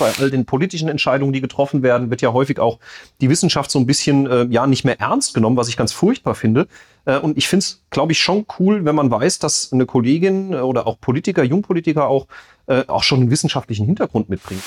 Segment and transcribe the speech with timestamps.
[0.00, 2.80] bei all den politischen Entscheidungen, die getroffen werden, wird ja häufig auch
[3.20, 6.34] die Wissenschaft so ein bisschen äh, ja nicht mehr ernst genommen, was ich ganz furchtbar
[6.34, 6.66] finde.
[7.04, 10.54] Äh, und ich finde es, glaube ich, schon cool, wenn man weiß, dass eine Kollegin
[10.54, 12.26] oder auch Politiker, Jungpolitiker auch,
[12.66, 14.62] äh, auch schon einen wissenschaftlichen Hintergrund mitbringt.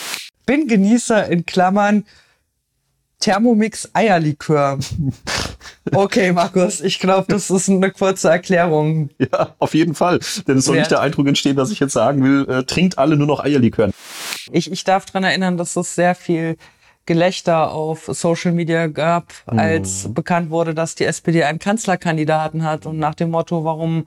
[0.46, 2.06] Bin Genießer in Klammern
[3.20, 4.80] Thermomix Eierlikör.
[5.92, 9.10] Okay, Markus, ich glaube, das ist eine kurze Erklärung.
[9.32, 10.20] Ja, auf jeden Fall.
[10.48, 13.16] Denn es soll nicht der Eindruck entstehen, dass ich jetzt sagen will, äh, trinkt alle
[13.16, 13.92] nur noch Eierlikör.
[14.52, 16.58] Ich, ich darf dran erinnern, dass es sehr viel
[17.06, 20.14] Gelächter auf Social Media gab, als mhm.
[20.14, 24.06] bekannt wurde, dass die SPD einen Kanzlerkandidaten hat und nach dem Motto, warum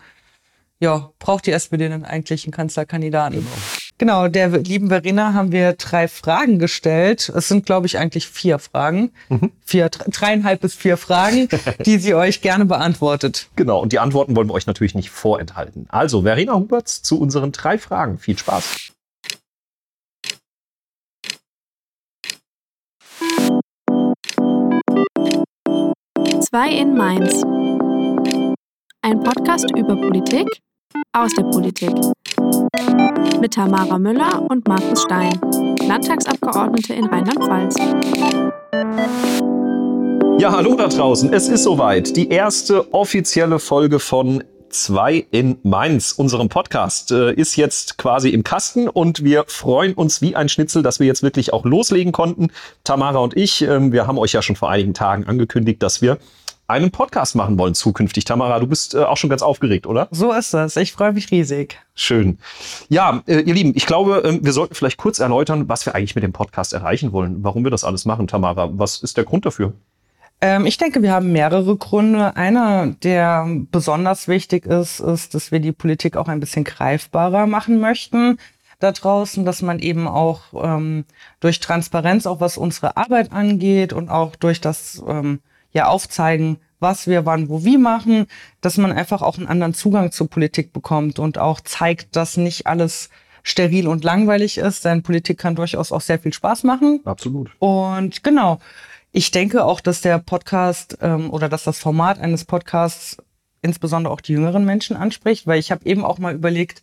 [0.80, 3.38] ja, braucht die SPD denn eigentlich einen Kanzlerkandidaten?
[3.41, 3.51] Genau.
[3.98, 7.32] Genau, der lieben Verena haben wir drei Fragen gestellt.
[7.34, 9.10] Es sind, glaube ich, eigentlich vier Fragen.
[9.30, 9.52] Mhm.
[9.64, 11.48] Vier, dreieinhalb bis vier Fragen,
[11.87, 13.48] die sie euch gerne beantwortet.
[13.56, 15.87] Genau, und die Antworten wollen wir euch natürlich nicht vorenthalten.
[15.88, 18.18] Also, Verena Huberts zu unseren drei Fragen.
[18.18, 18.92] Viel Spaß.
[26.40, 27.43] Zwei in Mainz.
[29.01, 30.49] Ein Podcast über Politik
[31.12, 31.95] aus der Politik.
[33.41, 35.38] Mit Tamara Müller und Markus Stein,
[35.87, 37.77] Landtagsabgeordnete in Rheinland-Pfalz.
[40.41, 41.33] Ja, hallo da draußen.
[41.33, 42.16] Es ist soweit.
[42.16, 48.45] Die erste offizielle Folge von 2 in Mainz, unserem Podcast, äh, ist jetzt quasi im
[48.45, 52.49] Kasten und wir freuen uns wie ein Schnitzel, dass wir jetzt wirklich auch loslegen konnten.
[52.85, 56.18] Tamara und ich, äh, wir haben euch ja schon vor einigen Tagen angekündigt, dass wir
[56.68, 58.24] einen Podcast machen wollen zukünftig.
[58.24, 60.09] Tamara, du bist äh, auch schon ganz aufgeregt, oder?
[60.10, 60.76] So ist das.
[60.76, 61.78] Ich freue mich riesig.
[61.95, 62.38] Schön.
[62.88, 66.14] Ja, äh, ihr Lieben, ich glaube, äh, wir sollten vielleicht kurz erläutern, was wir eigentlich
[66.14, 68.70] mit dem Podcast erreichen wollen, warum wir das alles machen, Tamara.
[68.72, 69.75] Was ist der Grund dafür?
[70.41, 72.37] Ähm, ich denke, wir haben mehrere Gründe.
[72.37, 77.81] Einer, der besonders wichtig ist, ist, dass wir die Politik auch ein bisschen greifbarer machen
[77.81, 78.38] möchten
[78.78, 81.04] da draußen, dass man eben auch ähm,
[81.41, 85.41] durch Transparenz, auch was unsere Arbeit angeht und auch durch das ähm,
[85.77, 88.27] ja aufzeigen, was wir wann wo wie machen,
[88.61, 92.67] dass man einfach auch einen anderen Zugang zur Politik bekommt und auch zeigt, dass nicht
[92.67, 93.11] alles
[93.43, 97.00] steril und langweilig ist, denn Politik kann durchaus auch sehr viel Spaß machen.
[97.05, 97.50] Absolut.
[97.61, 98.59] Und genau,
[99.12, 103.19] ich denke auch, dass der Podcast ähm, oder dass das Format eines Podcasts
[103.62, 106.83] insbesondere auch die jüngeren Menschen anspricht, weil ich habe eben auch mal überlegt,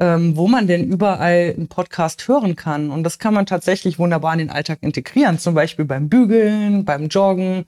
[0.00, 2.90] ähm, wo man denn überall einen Podcast hören kann.
[2.90, 7.08] Und das kann man tatsächlich wunderbar in den Alltag integrieren, zum Beispiel beim Bügeln, beim
[7.08, 7.66] Joggen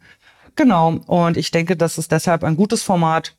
[0.57, 0.99] Genau.
[1.07, 3.37] Und ich denke, das ist deshalb ein gutes Format.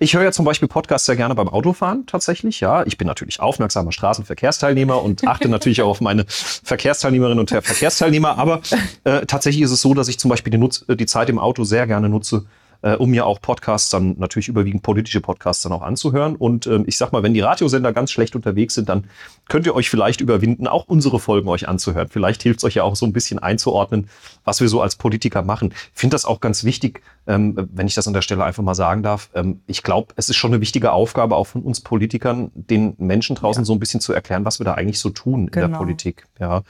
[0.00, 2.60] Ich höre ja zum Beispiel Podcasts sehr gerne beim Autofahren tatsächlich.
[2.60, 8.38] Ja, ich bin natürlich aufmerksamer Straßenverkehrsteilnehmer und achte natürlich auch auf meine Verkehrsteilnehmerinnen und Verkehrsteilnehmer.
[8.38, 8.60] Aber
[9.02, 11.64] äh, tatsächlich ist es so, dass ich zum Beispiel die, Nutz die Zeit im Auto
[11.64, 12.44] sehr gerne nutze,
[12.82, 16.36] äh, um mir auch Podcasts dann natürlich überwiegend politische Podcasts dann auch anzuhören.
[16.36, 19.04] Und ähm, ich sag mal, wenn die Radiosender ganz schlecht unterwegs sind, dann
[19.48, 22.08] könnt ihr euch vielleicht überwinden, auch unsere Folgen euch anzuhören.
[22.08, 24.08] Vielleicht hilft es euch ja auch so ein bisschen einzuordnen,
[24.44, 25.72] was wir so als Politiker machen.
[25.72, 28.74] Ich finde das auch ganz wichtig, ähm, wenn ich das an der Stelle einfach mal
[28.74, 29.28] sagen darf.
[29.34, 33.36] Ähm, ich glaube, es ist schon eine wichtige Aufgabe auch von uns Politikern, den Menschen
[33.36, 33.66] draußen ja.
[33.66, 35.44] so ein bisschen zu erklären, was wir da eigentlich so tun genau.
[35.46, 35.78] in der genau.
[35.78, 36.26] Politik.
[36.40, 36.62] Ja.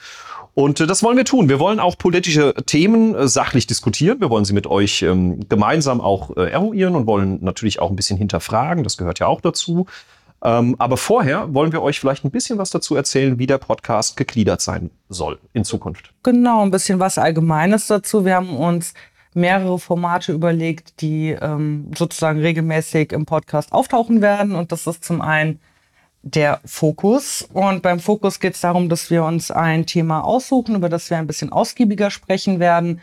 [0.54, 1.48] Und äh, das wollen wir tun.
[1.48, 4.20] Wir wollen auch politische Themen äh, sachlich diskutieren.
[4.20, 7.96] Wir wollen sie mit euch ähm, gemeinsam auch äh, eruieren und wollen natürlich auch ein
[7.96, 8.82] bisschen hinterfragen.
[8.82, 9.86] Das gehört ja auch dazu.
[10.42, 14.16] Ähm, aber vorher wollen wir euch vielleicht ein bisschen was dazu erzählen, wie der Podcast
[14.16, 16.12] gegliedert sein soll in Zukunft.
[16.22, 18.24] Genau, ein bisschen was Allgemeines dazu.
[18.24, 18.94] Wir haben uns
[19.38, 24.54] mehrere Formate überlegt, die ähm, sozusagen regelmäßig im Podcast auftauchen werden.
[24.54, 25.60] Und das ist zum einen
[26.22, 27.48] der Fokus.
[27.52, 31.18] Und beim Fokus geht es darum, dass wir uns ein Thema aussuchen, über das wir
[31.18, 33.00] ein bisschen ausgiebiger sprechen werden.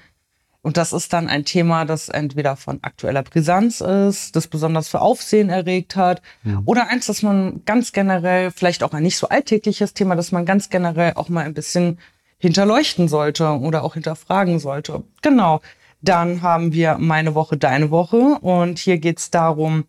[0.61, 4.99] Und das ist dann ein Thema, das entweder von aktueller Brisanz ist, das besonders für
[4.99, 6.63] Aufsehen erregt hat, mhm.
[6.65, 10.43] oder eins, das man ganz generell, vielleicht auch ein nicht so alltägliches Thema, das man
[10.43, 11.99] ganz generell auch mal ein bisschen
[12.39, 15.03] hinterleuchten sollte oder auch hinterfragen sollte.
[15.21, 15.61] Genau.
[16.01, 18.37] Dann haben wir meine Woche, deine Woche.
[18.41, 19.85] Und hier geht es darum,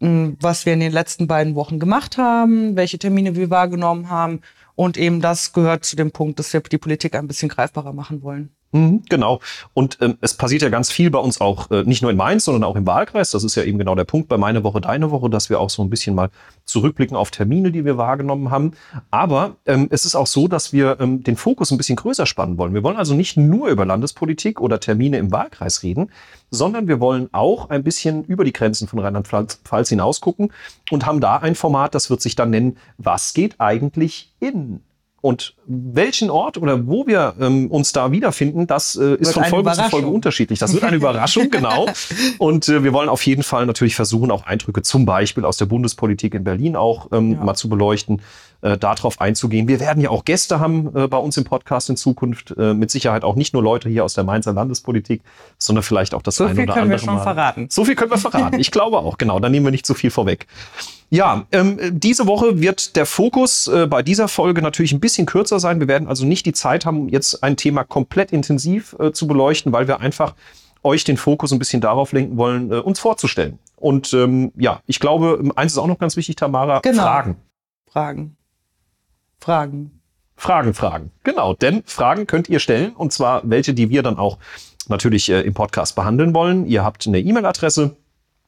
[0.00, 4.40] was wir in den letzten beiden Wochen gemacht haben, welche Termine wir wahrgenommen haben.
[4.74, 8.22] Und eben das gehört zu dem Punkt, dass wir die Politik ein bisschen greifbarer machen
[8.22, 8.54] wollen.
[8.72, 9.40] Mhm, genau.
[9.72, 12.44] Und ähm, es passiert ja ganz viel bei uns auch, äh, nicht nur in Mainz,
[12.44, 13.30] sondern auch im Wahlkreis.
[13.30, 15.70] Das ist ja eben genau der Punkt bei Meine Woche, Deine Woche, dass wir auch
[15.70, 16.28] so ein bisschen mal
[16.66, 18.72] zurückblicken auf Termine, die wir wahrgenommen haben.
[19.10, 22.58] Aber ähm, es ist auch so, dass wir ähm, den Fokus ein bisschen größer spannen
[22.58, 22.74] wollen.
[22.74, 26.10] Wir wollen also nicht nur über Landespolitik oder Termine im Wahlkreis reden,
[26.50, 30.52] sondern wir wollen auch ein bisschen über die Grenzen von Rheinland-Pfalz hinaus gucken
[30.90, 34.80] und haben da ein Format, das wird sich dann nennen, was geht eigentlich in
[35.20, 39.72] und welchen Ort oder wo wir ähm, uns da wiederfinden, das äh, ist von Folge
[39.72, 40.60] zu Folge unterschiedlich.
[40.60, 41.86] Das wird eine Überraschung, genau.
[42.38, 45.66] Und äh, wir wollen auf jeden Fall natürlich versuchen, auch Eindrücke zum Beispiel aus der
[45.66, 47.42] Bundespolitik in Berlin auch ähm, ja.
[47.42, 48.22] mal zu beleuchten.
[48.60, 49.68] Äh, darauf einzugehen.
[49.68, 52.54] Wir werden ja auch Gäste haben äh, bei uns im Podcast in Zukunft.
[52.58, 55.22] Äh, mit Sicherheit auch nicht nur Leute hier aus der Mainzer Landespolitik,
[55.58, 57.22] sondern vielleicht auch das So ein viel oder können andere wir schon Mal.
[57.22, 57.68] verraten.
[57.70, 58.58] So viel können wir verraten.
[58.58, 59.38] Ich glaube auch, genau.
[59.40, 60.46] Da nehmen wir nicht zu viel vorweg.
[61.10, 65.58] Ja, ähm, diese Woche wird der Fokus äh, bei dieser Folge natürlich ein bisschen kürzer
[65.58, 65.80] sein.
[65.80, 69.72] Wir werden also nicht die Zeit haben, jetzt ein Thema komplett intensiv äh, zu beleuchten,
[69.72, 70.34] weil wir einfach
[70.82, 73.58] euch den Fokus ein bisschen darauf lenken wollen, äh, uns vorzustellen.
[73.76, 77.02] Und ähm, ja, ich glaube, eins ist auch noch ganz wichtig, Tamara, Genau.
[77.02, 77.36] Fragen.
[77.90, 78.36] Fragen.
[79.40, 80.00] Fragen.
[80.36, 81.10] Fragen, Fragen.
[81.24, 84.38] Genau, denn Fragen könnt ihr stellen und zwar welche, die wir dann auch
[84.88, 86.66] natürlich äh, im Podcast behandeln wollen.
[86.66, 87.96] Ihr habt eine E-Mail-Adresse,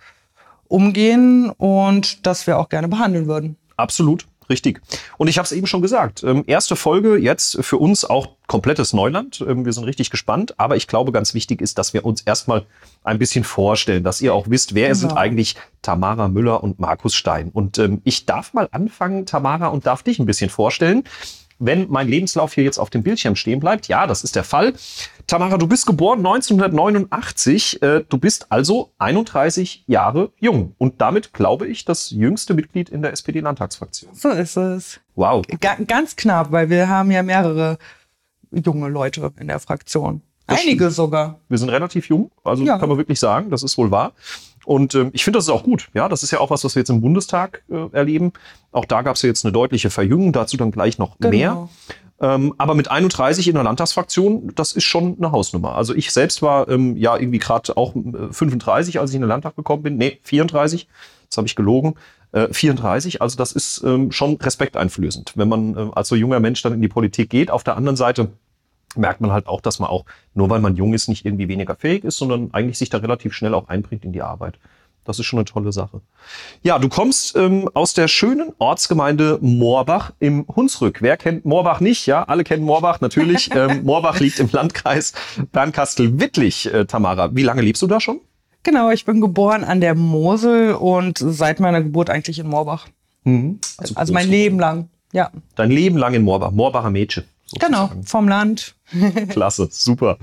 [0.68, 3.58] umgehen und das wir auch gerne behandeln würden.
[3.78, 4.80] Absolut, richtig.
[5.18, 8.94] Und ich habe es eben schon gesagt, ähm, erste Folge jetzt für uns auch komplettes
[8.94, 9.44] Neuland.
[9.48, 12.66] Ähm, wir sind richtig gespannt, aber ich glaube, ganz wichtig ist, dass wir uns erstmal
[13.04, 15.00] ein bisschen vorstellen, dass ihr auch wisst, wer Genau.
[15.00, 17.50] sind eigentlich Tamara Müller und Markus Stein.
[17.52, 21.04] Und ähm, ich darf mal anfangen, Tamara, und darf dich ein bisschen vorstellen.
[21.64, 24.74] Wenn mein Lebenslauf hier jetzt auf dem Bildschirm stehen bleibt, ja, das ist der Fall.
[25.32, 27.82] Tamara, du bist geboren 1989.
[27.82, 33.02] Äh, du bist also 31 Jahre jung und damit, glaube ich, das jüngste Mitglied in
[33.02, 34.12] der SPD-Landtagsfraktion.
[34.14, 35.00] So ist es.
[35.16, 35.46] Wow.
[35.62, 37.78] Ga ganz knapp, weil wir haben ja mehrere
[38.52, 40.22] junge Leute in der Fraktion.
[40.48, 41.40] Das Einige sogar.
[41.48, 42.78] Wir sind relativ jung, also Ja.
[42.78, 44.12] kann man wirklich sagen, das ist wohl wahr.
[44.66, 45.88] Und ähm, ich finde, das ist auch gut.
[45.94, 48.34] Ja, das ist ja auch was, was wir jetzt im Bundestag äh, erleben.
[48.74, 51.30] Auch da gab es ja jetzt eine deutliche Verjüngung, dazu dann gleich noch Genau.
[51.32, 51.70] mehr.
[52.22, 55.76] Ähm, aber mit 31 in der Landtagsfraktion, das ist schon eine Hausnummer.
[55.76, 59.28] Also ich selbst war ähm, ja irgendwie gerade auch äh, 35, als ich in den
[59.28, 59.98] Landtag gekommen bin.
[59.98, 60.88] Nee, 34.
[61.24, 61.96] Jetzt habe ich gelogen.
[62.32, 66.62] Äh, 34, also das ist ähm, schon respekteinflößend, wenn man äh, als so junger Mensch
[66.62, 67.50] dann in die Politik geht.
[67.50, 68.30] Auf der anderen Seite
[68.96, 71.76] merkt man halt auch, dass man auch, nur weil man jung ist, nicht irgendwie weniger
[71.76, 74.60] fähig ist, sondern eigentlich sich da relativ schnell auch einbringt in die Arbeit.
[75.12, 76.00] Das ist schon eine tolle Sache.
[76.62, 81.02] Ja, du kommst ähm, aus der schönen Ortsgemeinde Moorbach im Hunsrück.
[81.02, 82.06] Wer kennt Moorbach nicht?
[82.06, 83.50] Ja, alle kennen Moorbach natürlich.
[83.56, 85.12] ähm, Moorbach liegt im Landkreis
[85.52, 86.74] Bernkastel-Wittlich.
[86.74, 88.22] Äh, Tamara, wie lange lebst du da schon?
[88.64, 92.88] Genau, ich bin geboren an der Mosel und seit meiner Geburt eigentlich in Moorbach.
[93.26, 94.32] Also, mein groß.
[94.32, 94.88] Leben lang.
[95.12, 96.52] Ja, Dein Leben lang in Moorbach.
[96.52, 97.26] Moorbacher Mädchen.
[97.60, 97.82] genau.
[97.82, 98.04] sozusagen.
[98.06, 98.76] Vom Land.
[99.30, 100.18] Klasse, super.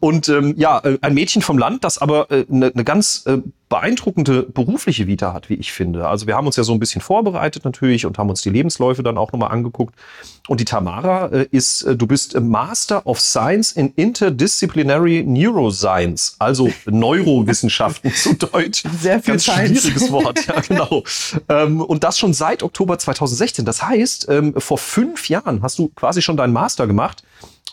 [0.00, 3.24] Und ähm, ja, äh, ein Mädchen vom Land, das aber eine äh, ne ne ganz
[3.26, 3.38] äh,
[3.68, 6.06] beeindruckende berufliche Vita hat, wie ich finde.
[6.06, 9.02] Also wir haben uns ja so ein bisschen vorbereitet natürlich und haben uns die Lebensläufe
[9.02, 9.96] dann auch nochmal angeguckt.
[10.46, 16.36] Und die Tamara äh, ist, äh, du bist äh, Master of Science in Interdisciplinary Neuroscience,
[16.38, 18.84] also Neurowissenschaften zu Deutsch.
[19.00, 19.80] Sehr viel Ganz Science.
[19.80, 21.02] schwieriges Wort, ja genau.
[21.48, 23.64] ähm, und das schon seit Oktober 2016.
[23.64, 27.24] Das heißt, ähm, vor fünf Jahren hast du quasi schon deinen Master gemacht.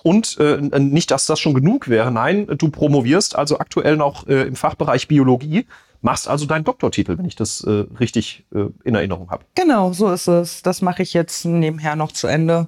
[0.04, 2.12] Und äh, nicht, dass das schon genug wäre.
[2.12, 5.66] Nein, du promovierst also aktuell noch äh, im Fachbereich Biologie,
[6.02, 9.46] machst also deinen Doktortitel, wenn ich das äh, richtig äh, in Erinnerung habe.
[9.56, 10.64] Genau, so ist es.
[10.64, 12.68] Das mache ich jetzt nebenher noch zu Ende.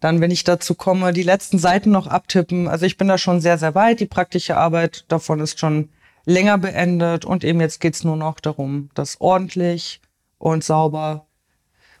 [0.00, 2.68] Dann, wenn ich dazu komme, die letzten Seiten noch abtippen.
[2.68, 4.00] Also ich bin da schon sehr, sehr weit.
[4.00, 5.90] Die praktische Arbeit davon ist schon
[6.24, 7.24] länger beendet.
[7.24, 10.00] Und eben jetzt geht's nur noch darum, das ordentlich
[10.38, 11.26] und sauber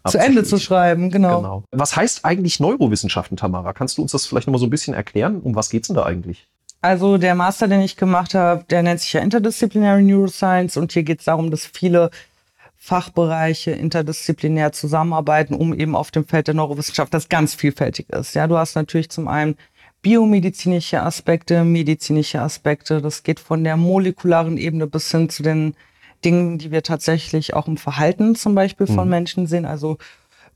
[0.06, 1.10] zu Ende zu schreiben.
[1.10, 1.38] Genau.
[1.40, 1.64] Genau.
[1.72, 3.72] Was heißt eigentlich Neurowissenschaften, Tamara?
[3.72, 5.40] Kannst du uns das vielleicht nochmal so ein bisschen erklären?
[5.40, 6.46] Um was geht's denn da eigentlich?
[6.82, 11.02] Also der Master, den ich gemacht habe, der nennt sich ja Interdisciplinary Neuroscience und hier
[11.02, 12.10] geht es darum, dass viele
[12.78, 18.34] Fachbereiche interdisziplinär zusammenarbeiten, um eben auf dem Feld der Neurowissenschaft, das ganz vielfältig ist.
[18.34, 19.56] Ja, du hast natürlich zum einen
[20.00, 23.02] biomedizinische Aspekte, medizinische Aspekte.
[23.02, 25.74] Das geht von der molekularen Ebene bis hin zu den
[26.24, 29.64] Dingen, die wir tatsächlich auch im Verhalten zum Beispiel von Menschen sehen.
[29.64, 29.98] Also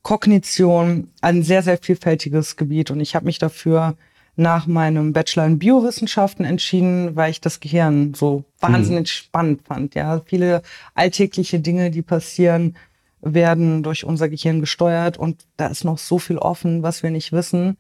[0.03, 2.91] Kognition, ein sehr, sehr vielfältiges Gebiet.
[2.91, 3.97] Und ich habe mich dafür
[4.37, 9.95] nach meinem Bachelor in Biowissenschaften entschieden, weil ich das Gehirn so wahnsinnig spannend fand.
[9.95, 10.63] Ja, viele
[10.95, 12.77] alltägliche Dinge, die passieren,
[13.21, 17.33] werden durch unser Gehirn gesteuert und da ist noch so viel offen, was wir nicht
[17.33, 17.79] wissen.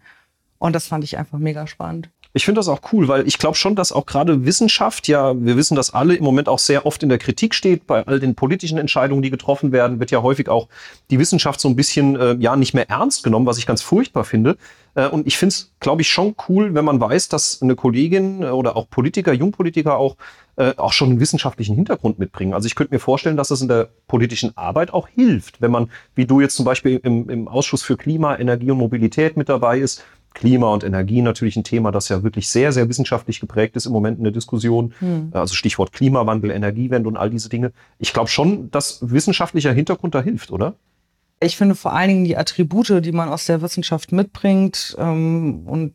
[0.59, 2.09] Und das fand ich einfach mega spannend.
[2.37, 5.57] Ich finde das auch cool, weil ich glaube schon, dass auch gerade Wissenschaft, ja, wir
[5.57, 7.87] wissen, dass alle im Moment auch sehr oft in der Kritik steht.
[7.87, 10.67] Bei all den politischen Entscheidungen, die getroffen werden, wird ja häufig auch
[11.13, 14.25] die Wissenschaft so ein bisschen, äh, ja, nicht mehr ernst genommen, was ich ganz furchtbar
[14.25, 14.57] finde.
[14.97, 18.43] Äh, und ich finde es, glaube ich, schon cool, wenn man weiß, dass eine Kollegin
[18.43, 20.17] äh, oder auch Politiker, Jungpolitiker auch,
[20.57, 22.53] äh, auch schon einen wissenschaftlichen Hintergrund mitbringen.
[22.53, 25.89] Also ich könnte mir vorstellen, dass das in der politischen Arbeit auch hilft, wenn man,
[26.17, 29.79] wie du jetzt zum Beispiel im, im Ausschuss für Klima, Energie und Mobilität mit dabei
[29.79, 30.03] ist,
[30.35, 33.93] Klima und Energie natürlich ein Thema, das ja wirklich sehr, sehr wissenschaftlich geprägt ist im
[33.93, 34.93] Moment in der Diskussion.
[34.99, 35.31] Hm.
[35.33, 37.73] Also Stichwort Klimawandel, Energiewende und all diese Dinge.
[37.99, 40.75] Ich glaube schon, dass wissenschaftlicher Hintergrund da hilft, oder?
[41.41, 45.93] Ich finde vor allen Dingen die Attribute, die man aus der Wissenschaft mitbringt ähm, und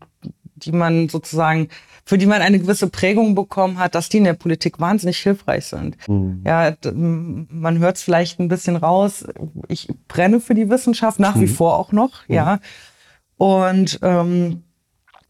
[0.55, 1.69] die man sozusagen,
[2.05, 5.65] für die man eine gewisse Prägung bekommen hat, dass die in der Politik wahnsinnig hilfreich
[5.65, 5.95] sind.
[6.07, 6.41] Mhm.
[6.45, 9.25] Ja, man hört es vielleicht ein bisschen raus.
[9.67, 11.41] Ich brenne für die Wissenschaft nach mhm.
[11.41, 12.35] wie vor auch noch, mhm.
[12.35, 12.59] ja.
[13.39, 14.63] Und ähm,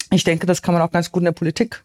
[0.09, 1.83] ich denke, das kann man auch ganz gut in der Politik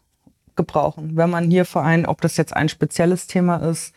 [0.56, 1.16] gebrauchen.
[1.16, 3.94] Wenn man hier für ein, ob das jetzt ein spezielles Thema ist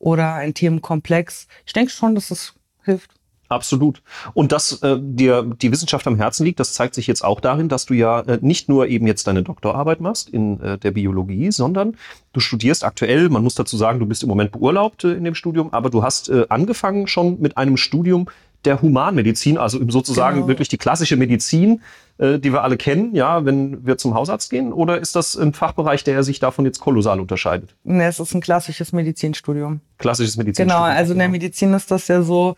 [0.00, 3.12] oder ein Themenkomplex, ich denke schon, dass es hilft.
[3.48, 4.02] Absolut.
[4.34, 7.68] Und dass äh, dir die Wissenschaft am Herzen liegt, das zeigt sich jetzt auch darin,
[7.68, 11.52] dass du ja äh, nicht nur eben jetzt deine Doktorarbeit machst in äh, der Biologie,
[11.52, 11.96] sondern
[12.32, 15.36] du studierst aktuell, man muss dazu sagen, du bist im Moment beurlaubt äh, in dem
[15.36, 18.26] Studium, aber du hast äh, angefangen schon mit einem Studium
[18.64, 20.48] der Humanmedizin, also sozusagen genau.
[20.48, 21.80] wirklich die klassische Medizin,
[22.18, 24.72] äh, die wir alle kennen, ja, wenn wir zum Hausarzt gehen?
[24.72, 27.74] Oder ist das ein Fachbereich, der sich davon jetzt kolossal unterscheidet?
[27.84, 29.80] Nee, es ist ein klassisches Medizinstudium.
[29.98, 30.82] Klassisches Medizinstudium.
[30.82, 32.56] Genau, also in der Medizin ist das ja so,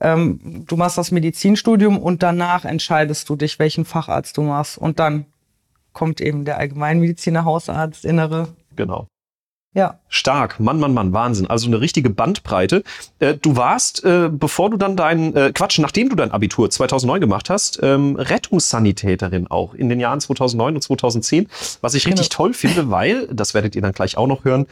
[0.00, 4.78] ähm, du machst das Medizinstudium und danach entscheidest du dich, welchen Facharzt du machst.
[4.78, 5.26] Und dann
[5.92, 8.48] kommt eben der Allgemeinmediziner, Hausarzt, Innere.
[8.76, 9.06] Genau.
[9.72, 10.00] Ja.
[10.08, 11.46] Stark, Mann, Mann, Mann, Wahnsinn.
[11.46, 12.82] Also eine richtige Bandbreite.
[13.20, 17.20] Äh, du warst, äh, bevor du dann dein, äh, Quatsch, nachdem du dein Abitur 2009
[17.20, 21.46] gemacht hast, ähm, Rettungssanitäterin auch in den Jahren 2009 und 2010,
[21.82, 22.36] was ich richtig genau.
[22.36, 24.66] toll finde, weil, das werdet ihr dann gleich auch noch hören,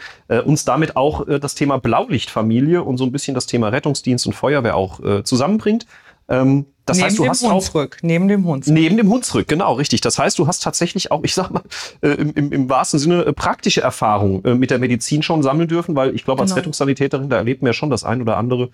[0.44, 4.76] uns damit auch das Thema Blaulichtfamilie und so ein bisschen das Thema Rettungsdienst und Feuerwehr
[4.76, 5.86] auch zusammenbringt.
[6.28, 8.74] Ähm, das neben heißt, du dem hast Hunsrück, auch, neben dem Hunsrück.
[8.74, 10.00] Neben dem Hunsrück, genau, richtig.
[10.00, 11.62] Das heißt, du hast tatsächlich auch, ich sag mal,
[12.00, 15.96] äh, im, im, wahrsten Sinne äh, praktische Erfahrung äh, mit der Medizin schon sammeln dürfen,
[15.96, 16.60] weil ich glaube, als genau.
[16.60, 18.70] Rettungssanitäterin, da erlebt man ja schon das ein oder andere,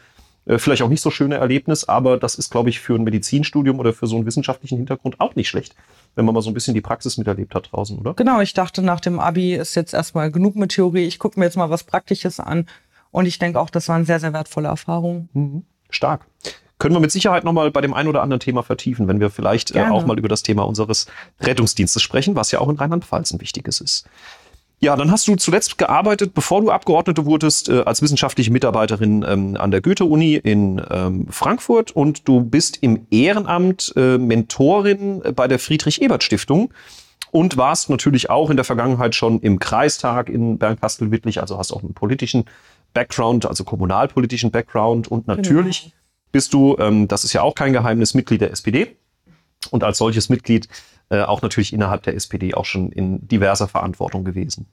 [0.46, 3.80] äh, vielleicht auch nicht so schöne Erlebnis, aber das ist, glaube ich, für ein Medizinstudium
[3.80, 5.74] oder für so einen wissenschaftlichen Hintergrund auch nicht schlecht,
[6.14, 8.14] wenn man mal so ein bisschen die Praxis miterlebt hat draußen, oder?
[8.14, 11.06] Genau, ich dachte, nach dem Abi ist jetzt erstmal genug mit Theorie.
[11.06, 12.66] Ich gucke mir jetzt mal was Praktisches an.
[13.10, 15.28] Und ich denke auch, das waren sehr, sehr wertvolle Erfahrungen.
[15.32, 15.62] Mhm.
[15.90, 16.26] Stark
[16.78, 19.74] können wir mit Sicherheit nochmal bei dem einen oder anderen Thema vertiefen, wenn wir vielleicht
[19.74, 21.06] äh, auch mal über das Thema unseres
[21.40, 24.08] Rettungsdienstes sprechen, was ja auch in Rheinland-Pfalz ein wichtiges ist.
[24.80, 29.56] Ja, dann hast du zuletzt gearbeitet, bevor du Abgeordnete wurdest, äh, als wissenschaftliche Mitarbeiterin ähm,
[29.56, 31.92] an der Goethe-Uni in ähm, Frankfurt.
[31.92, 36.74] Und du bist im Ehrenamt äh, Mentorin bei der Friedrich-Ebert-Stiftung
[37.30, 41.82] und warst natürlich auch in der Vergangenheit schon im Kreistag in Bernkastel-Wittlich, also hast auch
[41.82, 42.44] einen politischen
[42.92, 46.03] Background, also kommunalpolitischen Background und natürlich genau
[46.34, 48.96] bist du, ähm, das ist ja auch kein Geheimnis, Mitglied der SPD
[49.70, 50.68] und als solches Mitglied
[51.08, 54.66] äh, auch natürlich innerhalb der SPD auch schon in diverser Verantwortung gewesen.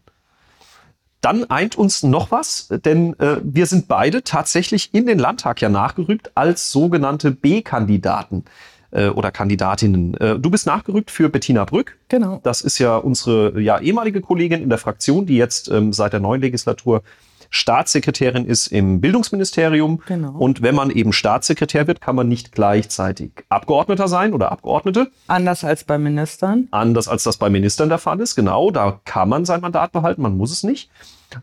[1.21, 5.69] Dann eint uns noch was, denn äh, wir sind beide tatsächlich in den Landtag ja
[5.69, 8.45] nachgerückt als sogenannte B-Kandidaten
[8.89, 10.15] äh, oder Kandidatinnen.
[10.15, 11.95] Äh, du bist nachgerückt für Bettina Brück.
[12.07, 12.39] Genau.
[12.41, 16.21] Das ist ja unsere ja, ehemalige Kollegin in der Fraktion, die jetzt ähm, seit der
[16.21, 17.03] neuen Legislatur
[17.51, 20.01] Staatssekretärin ist im Bildungsministerium.
[20.07, 20.31] Genau.
[20.31, 25.11] Und wenn man eben Staatssekretär wird, kann man nicht gleichzeitig Abgeordneter sein oder Abgeordnete.
[25.27, 26.69] Anders als bei Ministern.
[26.71, 28.71] Anders als das bei Ministern der Fall ist, genau.
[28.71, 30.89] Da kann man sein Mandat behalten, man muss es nicht.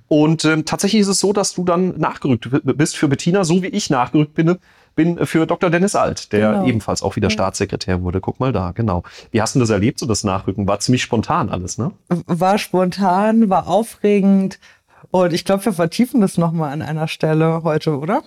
[0.08, 3.68] Und ähm, tatsächlich ist es so, dass du dann nachgerückt bist für Bettina, so wie
[3.68, 4.58] ich nachgerückt bin,
[4.94, 5.70] bin für Dr.
[5.70, 6.66] Dennis Alt, der genau.
[6.66, 7.30] ebenfalls auch wieder ja.
[7.30, 8.20] Staatssekretär wurde.
[8.20, 9.04] Guck mal da, genau.
[9.30, 10.66] Wie hast du das erlebt, so das Nachrücken?
[10.66, 11.92] War ziemlich spontan alles, ne?
[12.26, 14.58] War spontan, war aufregend,
[15.10, 18.22] und ich glaube, wir vertiefen das nochmal an einer Stelle heute, oder?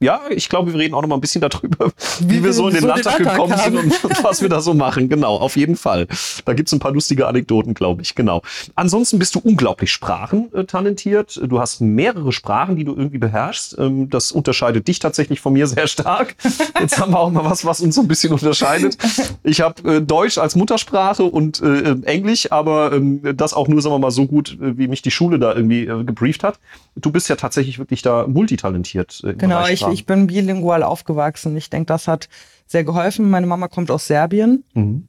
[0.00, 2.66] Ja, ich glaube, wir reden auch noch mal ein bisschen darüber, wie, wie wir so
[2.66, 5.08] in den so Landtag gekommen sind und, und, was wir da so machen.
[5.08, 6.08] Genau, auf jeden Fall.
[6.44, 8.14] Da gibt's ein paar lustige Anekdoten, glaube ich.
[8.14, 8.42] Genau.
[8.74, 11.40] Ansonsten bist du unglaublich sprachentalentiert.
[11.46, 13.76] Du hast mehrere Sprachen, die du irgendwie beherrschst.
[13.78, 16.34] Ähm, das unterscheidet dich tatsächlich von mir sehr stark.
[16.80, 18.98] Jetzt haben wir auch mal was, was uns so ein bisschen unterscheidet.
[19.44, 23.94] Ich habe äh, Deutsch als Muttersprache und äh, Englisch, aber ähm, das auch nur, sagen
[23.94, 26.58] wir mal, so gut, äh, wie mich die Schule da irgendwie gebrieft hat.
[26.96, 29.22] Du bist ja tatsächlich wirklich da multitalentiert.
[29.38, 31.56] genau, ich ich bin bilingual aufgewachsen.
[31.56, 32.28] Ich denke, das hat
[32.66, 33.30] sehr geholfen.
[33.30, 34.64] Meine Mama kommt aus Serbien.
[34.74, 35.08] Mhm.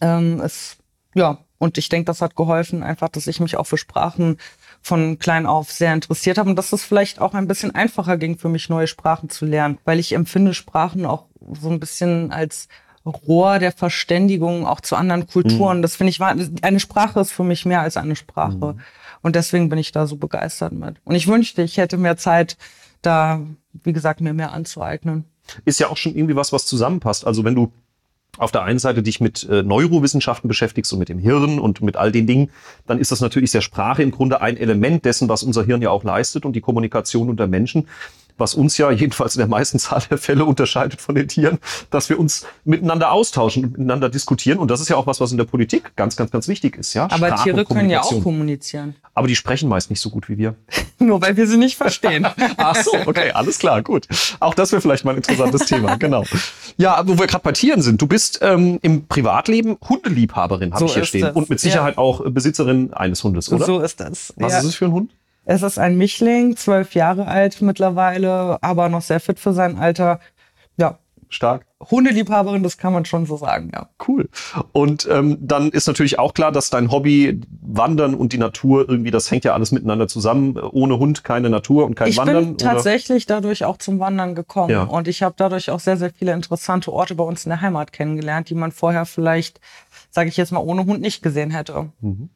[0.00, 0.76] Ähm, es,
[1.14, 4.36] ja, und ich denke, das hat geholfen, einfach, dass ich mich auch für Sprachen
[4.82, 8.38] von klein auf sehr interessiert habe und dass es vielleicht auch ein bisschen einfacher ging
[8.38, 11.26] für mich, neue Sprachen zu lernen, weil ich empfinde Sprachen auch
[11.60, 12.68] so ein bisschen als
[13.04, 15.78] Rohr der Verständigung auch zu anderen Kulturen.
[15.78, 15.82] Mhm.
[15.82, 18.74] Das finde ich, eine Sprache ist für mich mehr als eine Sprache.
[18.74, 18.80] Mhm.
[19.22, 20.96] Und deswegen bin ich da so begeistert mit.
[21.04, 22.56] Und ich wünschte, ich hätte mehr Zeit,
[23.02, 23.40] da,
[23.82, 25.24] wie gesagt, mir mehr anzueignen.
[25.64, 27.26] Ist ja auch schon irgendwie was, was zusammenpasst.
[27.26, 27.72] Also wenn du
[28.38, 31.96] auf der einen Seite dich mit äh, Neurowissenschaften beschäftigst und mit dem Hirn und mit
[31.96, 32.50] all den Dingen,
[32.86, 35.90] dann ist das natürlich sehr Sprache im Grunde ein Element dessen, was unser Hirn ja
[35.90, 37.88] auch leistet und die Kommunikation unter Menschen
[38.38, 41.58] was uns ja jedenfalls in der meisten Zahl der Fälle unterscheidet von den Tieren,
[41.90, 44.58] dass wir uns miteinander austauschen und miteinander diskutieren.
[44.58, 46.94] Und das ist ja auch was, was in der Politik ganz, ganz, ganz wichtig ist.
[46.94, 47.04] Ja?
[47.04, 48.96] Aber Sprache Tiere können ja auch kommunizieren.
[49.14, 50.54] Aber die sprechen meist nicht so gut wie wir.
[50.98, 52.26] Nur weil wir sie nicht verstehen.
[52.56, 54.06] Ach so, okay, alles klar, gut.
[54.40, 56.24] Auch das wäre vielleicht mal ein interessantes Thema, genau.
[56.76, 58.00] Ja, wo wir gerade bei Tieren sind.
[58.00, 61.22] Du bist ähm, im Privatleben Hundeliebhaberin, habe so ich hier stehen.
[61.22, 61.36] Das.
[61.36, 61.98] Und mit Sicherheit ja.
[61.98, 63.64] auch Besitzerin eines Hundes, oder?
[63.64, 64.32] So ist das.
[64.36, 64.58] Was ja.
[64.58, 65.10] ist es für ein Hund?
[65.46, 70.18] Es ist ein Mischling, zwölf Jahre alt mittlerweile, aber noch sehr fit für sein Alter.
[70.76, 70.98] Ja.
[71.28, 71.66] Stark.
[71.90, 73.88] Hundeliebhaberin, das kann man schon so sagen, ja.
[74.06, 74.28] Cool.
[74.72, 79.10] Und ähm, dann ist natürlich auch klar, dass dein Hobby Wandern und die Natur irgendwie,
[79.10, 80.56] das hängt ja alles miteinander zusammen.
[80.56, 82.42] Ohne Hund keine Natur und kein ich Wandern.
[82.42, 84.82] Ich bin tatsächlich dadurch auch zum Wandern gekommen ja.
[84.82, 87.92] und ich habe dadurch auch sehr, sehr viele interessante Orte bei uns in der Heimat
[87.92, 89.60] kennengelernt, die man vorher vielleicht,
[90.10, 91.90] sage ich jetzt mal, ohne Hund nicht gesehen hätte.
[92.00, 92.30] Mhm.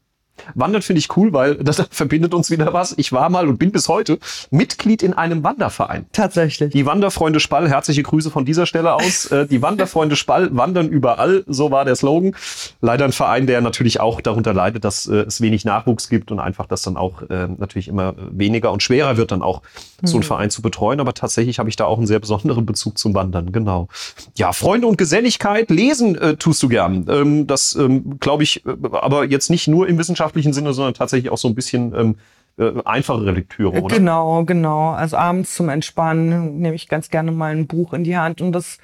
[0.54, 2.94] Wandern finde ich cool, weil das verbindet uns wieder was.
[2.96, 4.18] Ich war mal und bin bis heute
[4.50, 6.06] Mitglied in einem Wanderverein.
[6.12, 6.72] Tatsächlich.
[6.72, 9.20] Die Wanderfreunde Spall, herzliche Grüße von dieser Stelle aus.
[9.30, 12.34] Äh, die Wanderfreunde Spall wandern überall, so war der Slogan.
[12.80, 16.40] Leider ein Verein, der natürlich auch darunter leidet, dass äh, es wenig Nachwuchs gibt und
[16.40, 19.62] einfach das dann auch äh, natürlich immer weniger und schwerer wird, dann auch
[20.02, 20.26] so einen mhm.
[20.26, 21.00] Verein zu betreuen.
[21.00, 23.88] Aber tatsächlich habe ich da auch einen sehr besonderen Bezug zum Wandern, genau.
[24.36, 27.06] Ja, Freunde und Geselligkeit, lesen äh, tust du gern.
[27.08, 31.30] Ähm, das ähm, glaube ich, aber jetzt nicht nur im Wissenschaft wissenschaftlichen Sinne, sondern tatsächlich
[31.30, 32.16] auch so ein bisschen ähm,
[32.58, 33.96] äh, einfachere Lektüre, oder?
[33.96, 34.90] Genau, genau.
[34.90, 38.52] Also abends zum Entspannen nehme ich ganz gerne mal ein Buch in die Hand und
[38.52, 38.78] das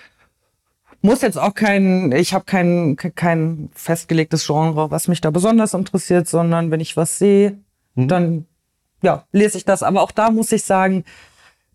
[1.02, 6.26] muss jetzt auch kein, ich habe kein, kein festgelegtes Genre, was mich da besonders interessiert,
[6.26, 7.58] sondern wenn ich was sehe,
[7.94, 8.08] hm.
[8.08, 8.46] dann
[9.02, 9.82] ja, lese ich das.
[9.82, 11.04] Aber auch da muss ich sagen,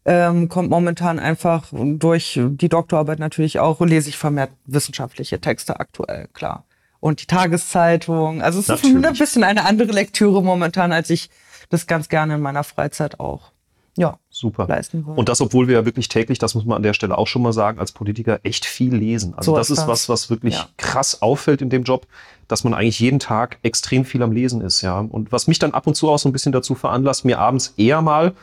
[0.04, 6.28] ähm, kommt momentan einfach durch die Doktorarbeit natürlich auch, lese ich vermehrt wissenschaftliche Texte aktuell,
[6.34, 6.66] klar
[7.02, 8.42] und die Tageszeitung.
[8.42, 8.96] Also es Natürlich.
[8.96, 11.30] ist ein bisschen eine andere Lektüre momentan, als ich
[11.70, 13.52] das ganz gerne in meiner Freizeit auch
[13.98, 14.68] ja, super.
[14.68, 15.20] leisten wollte.
[15.20, 17.42] Und das, obwohl wir ja wirklich täglich, das muss man an der Stelle auch schon
[17.42, 19.34] mal sagen, als Politiker echt viel lesen.
[19.36, 20.70] Also so das ist was, was wirklich ja.
[20.78, 22.08] krass auffällt in dem Job,
[22.48, 25.00] dass man eigentlich jeden Tag extrem viel am Lesen ist, ja.
[25.00, 27.74] Und was mich dann ab und zu auch so ein bisschen dazu veranlasst, mir abends
[27.76, 28.34] eher mal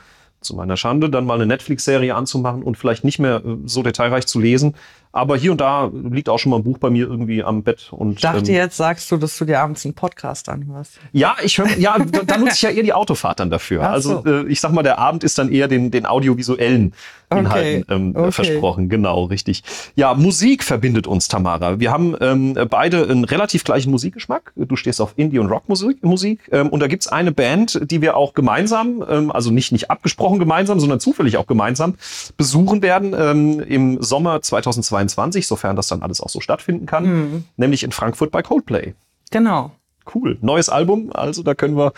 [0.40, 4.26] zu meiner Schande dann mal eine Netflix-Serie anzumachen und vielleicht nicht mehr äh, so detailreich
[4.26, 4.74] zu lesen,
[5.18, 7.88] aber hier und da liegt auch schon mal ein Buch bei mir irgendwie am Bett.
[7.90, 10.98] Und, ich dachte, ähm, jetzt sagst du, dass du dir abends einen Podcast anhörst.
[11.12, 13.88] Ja, ich höre, ja, da nutze ich ja eher die Autofahrt dann dafür.
[13.88, 14.30] Also so.
[14.30, 16.94] äh, ich sag mal, der Abend ist dann eher den, den audiovisuellen
[17.30, 17.94] Inhalten okay.
[17.94, 18.32] ähm, okay.
[18.32, 18.88] versprochen.
[18.88, 19.62] Genau, richtig.
[19.96, 21.78] Ja, Musik verbindet uns, Tamara.
[21.80, 24.52] Wir haben ähm, beide einen relativ gleichen Musikgeschmack.
[24.56, 28.16] Du stehst auf Indie- und Rockmusik Musik, ähm, und da gibt's eine Band, die wir
[28.16, 31.94] auch gemeinsam, ähm, also nicht, nicht abgesprochen gemeinsam, sondern zufällig auch gemeinsam
[32.36, 34.88] besuchen werden ähm, im Sommer 2022.
[34.88, 37.44] 2022, sofern das dann alles auch so stattfinden kann, mhm.
[37.56, 38.94] nämlich in Frankfurt bei Coldplay.
[39.30, 39.72] Genau.
[40.14, 40.38] Cool.
[40.40, 41.92] Neues Album, also da können wir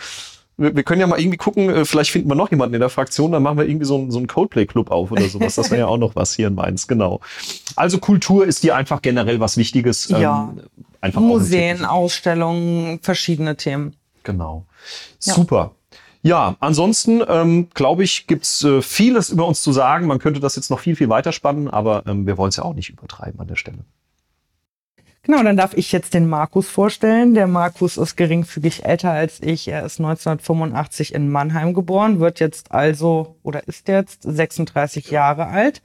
[0.61, 3.31] wir können ja mal irgendwie gucken, äh, vielleicht finden wir noch jemanden in der Fraktion,
[3.31, 5.55] dann machen wir irgendwie so einen, so einen Coldplay-Club auf oder sowas.
[5.55, 7.19] Das wäre ja auch noch was hier in Mainz, genau.
[7.75, 10.09] Also Kultur ist dir einfach generell was Wichtiges.
[10.09, 10.53] Ja.
[10.55, 10.63] Ähm,
[11.01, 13.95] einfach Museen, Ausstellungen, verschiedene Themen.
[14.23, 14.65] Genau.
[15.21, 15.33] Ja.
[15.33, 15.71] Super.
[16.23, 20.05] Ja, ansonsten ähm, glaube ich, gibt's äh, vieles über uns zu sagen.
[20.05, 22.63] Man könnte das jetzt noch viel, viel weiter spannen, aber ähm, wir wollen es ja
[22.63, 23.79] auch nicht übertreiben an der Stelle.
[25.23, 27.35] Genau, dann darf ich jetzt den Markus vorstellen.
[27.35, 29.67] Der Markus ist geringfügig älter als ich.
[29.67, 35.83] Er ist 1985 in Mannheim geboren, wird jetzt also oder ist jetzt 36 Jahre alt.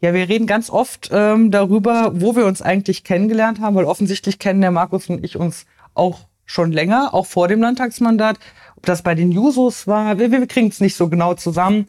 [0.00, 4.38] Ja, wir reden ganz oft ähm, darüber, wo wir uns eigentlich kennengelernt haben, weil offensichtlich
[4.38, 8.38] kennen der Markus und ich uns auch schon länger, auch vor dem Landtagsmandat.
[8.76, 11.88] Ob das bei den Jusos war, wir, wir kriegen es nicht so genau zusammen.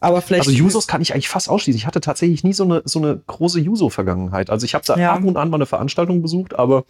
[0.00, 0.46] Aber vielleicht.
[0.46, 1.78] Also Jusos kann ich eigentlich fast ausschließen.
[1.78, 4.50] Ich hatte tatsächlich nie so eine, so eine große Juso-Vergangenheit.
[4.50, 5.12] Also ich habe da ja.
[5.12, 6.84] ab und an mal eine Veranstaltung besucht, aber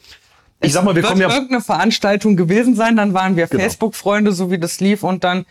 [0.60, 1.30] ich sag mal, wir kommen ja.
[1.30, 3.62] irgendeine Veranstaltung gewesen sein, dann waren wir genau.
[3.62, 5.46] Facebook-Freunde, so wie das lief, und dann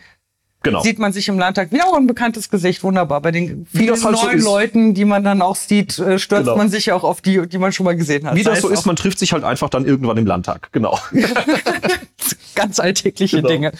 [0.62, 0.82] genau.
[0.82, 3.22] sieht man sich im Landtag wieder auch ein bekanntes Gesicht, wunderbar.
[3.22, 6.56] Bei den vielen halt neuen so Leuten, die man dann auch sieht, äh, stürzt genau.
[6.56, 8.34] man sich auch auf die, die man schon mal gesehen hat.
[8.34, 10.98] Wie das so ist, man trifft sich halt einfach dann irgendwann im Landtag, genau.
[12.54, 13.48] Ganz alltägliche genau.
[13.48, 13.72] Dinge.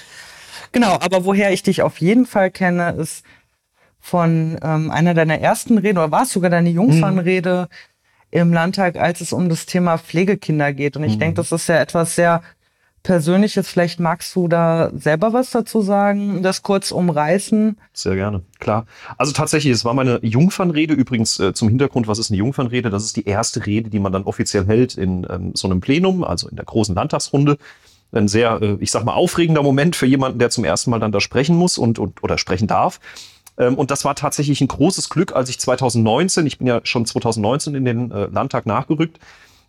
[0.73, 3.25] Genau, aber woher ich dich auf jeden Fall kenne, ist
[4.01, 8.39] von ähm, einer deiner ersten Reden, oder war es sogar deine Jungfernrede mhm.
[8.39, 10.97] im Landtag, als es um das Thema Pflegekinder geht.
[10.97, 11.21] Und ich mhm.
[11.21, 12.43] denke, das ist ja etwas sehr
[13.03, 13.69] Persönliches.
[13.69, 17.79] Vielleicht magst du da selber was dazu sagen, das kurz umreißen.
[17.93, 18.87] Sehr gerne, klar.
[19.17, 20.95] Also tatsächlich, es war meine Jungfernrede.
[20.95, 22.91] Übrigens äh, zum Hintergrund, was ist eine Jungfernrede?
[22.91, 26.25] Das ist die erste Rede, die man dann offiziell hält in ähm, so einem Plenum,
[26.25, 27.57] also in der großen Landtagsrunde.
[28.13, 31.13] Ein sehr, äh, ich sag mal, aufregender Moment für jemanden, der zum ersten Mal dann
[31.13, 33.01] da sprechen muss und, und oder sprechen darf.
[33.59, 37.05] Ähm, und das war tatsächlich ein großes Glück, als ich 2019, ich bin ja schon
[37.05, 39.19] 2019 in den äh, Landtag nachgerückt,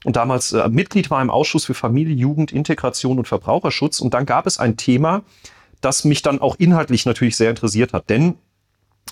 [0.06, 3.99] und damals äh, Mitglied war im Ausschuss für Familie, Jugend, Integration und Verbraucherschutz.
[3.99, 5.23] Und dann gab es ein Thema,
[5.82, 8.10] das mich dann auch inhaltlich natürlich sehr interessiert hat.
[8.10, 8.36] Denn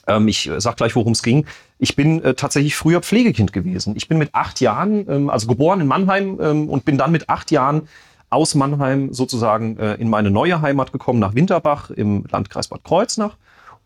[0.08, 1.46] ähm, ich sag gleich, worum es ging.
[1.78, 3.96] Ich bin äh, tatsächlich früher Pflegekind gewesen.
[3.98, 7.30] Ich bin mit acht Jahren, ähm, also geboren in Mannheim ähm, und bin dann mit
[7.30, 7.88] acht Jahren
[8.30, 13.38] aus Mannheim sozusagen äh, in meine neue Heimat gekommen, nach Winterbach im Landkreis Bad Kreuznach.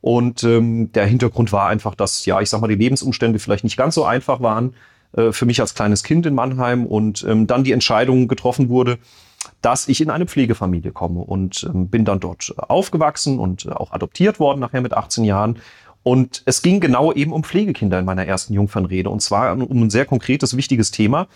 [0.02, 3.78] Und ähm, der Hintergrund war einfach, dass, ja, ich sag mal, die Lebensumstände vielleicht nicht
[3.78, 4.74] ganz so einfach waren
[5.16, 8.98] äh, für mich als kleines Kind in Mannheim und ähm, dann die Entscheidung getroffen wurde,
[9.62, 13.92] dass ich in eine Pflegefamilie komme und ähm, bin dann dort aufgewachsen und äh, auch
[13.92, 15.60] adoptiert worden, nachher mit 18 Jahren.
[16.04, 19.92] Und es ging genau eben um Pflegekinder in meiner ersten Jungfernrede und zwar um ein
[19.92, 21.28] sehr konkretes, wichtiges Thema,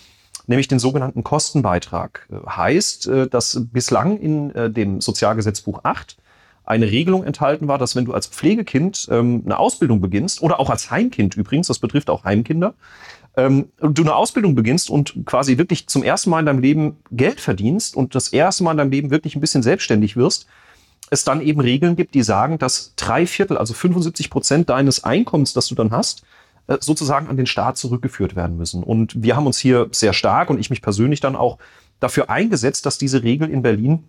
[0.47, 2.27] nämlich den sogenannten Kostenbeitrag.
[2.31, 6.17] Äh, heißt, äh, dass bislang in dem Sozialgesetzbuch 8
[6.65, 10.69] eine Regelung enthalten war, dass wenn du als Pflegekind ähm, eine Ausbildung beginnst oder auch
[10.69, 12.73] als Heimkind übrigens, das betrifft auch Heimkinder,
[13.37, 17.39] ähm, du eine Ausbildung beginnst und quasi wirklich zum ersten Mal in deinem Leben Geld
[17.39, 20.47] verdienst und das erste Mal in deinem Leben wirklich ein bisschen selbstständig wirst,
[21.09, 25.53] es dann eben Regeln gibt, die sagen, dass drei Viertel, also 75 Prozent deines Einkommens,
[25.53, 26.23] das du dann hast,
[26.67, 28.83] äh, sozusagen an den Staat zurückgeführt werden müssen.
[28.83, 31.59] Und wir haben uns hier sehr stark und ich mich persönlich dann auch
[31.99, 34.05] dafür eingesetzt, dass diese Regel in Berlin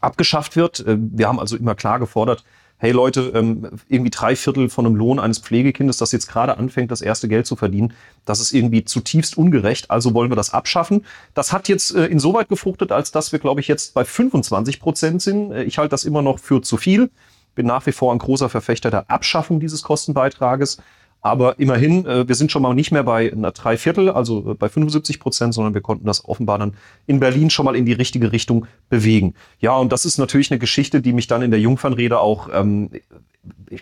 [0.00, 0.80] abgeschafft wird.
[0.80, 2.44] Äh, wir haben also immer klar gefordert,
[2.80, 6.90] hey Leute, ähm, irgendwie drei Viertel von einem Lohn eines Pflegekindes, das jetzt gerade anfängt,
[6.90, 7.92] das erste Geld zu verdienen,
[8.24, 11.04] das ist irgendwie zutiefst ungerecht, also wollen wir das abschaffen.
[11.34, 15.22] Das hat jetzt äh, insoweit gefruchtet, als dass wir, glaube ich, jetzt bei 25 Prozent
[15.22, 15.52] sind.
[15.52, 17.10] Äh, ich halte das immer noch für zu viel.
[17.54, 20.78] Bin nach wie vor ein großer Verfechter der Abschaffung dieses Kostenbeitrages.
[21.22, 24.68] Aber immerhin, äh, wir sind schon mal nicht mehr bei einer Dreiviertel, also äh, bei
[24.68, 26.74] 75 Prozent, sondern wir konnten das offenbar dann
[27.06, 29.34] in Berlin schon mal in die richtige Richtung bewegen.
[29.58, 32.90] Ja, und das ist natürlich eine Geschichte, die mich dann in der Jungfernrede auch, ähm,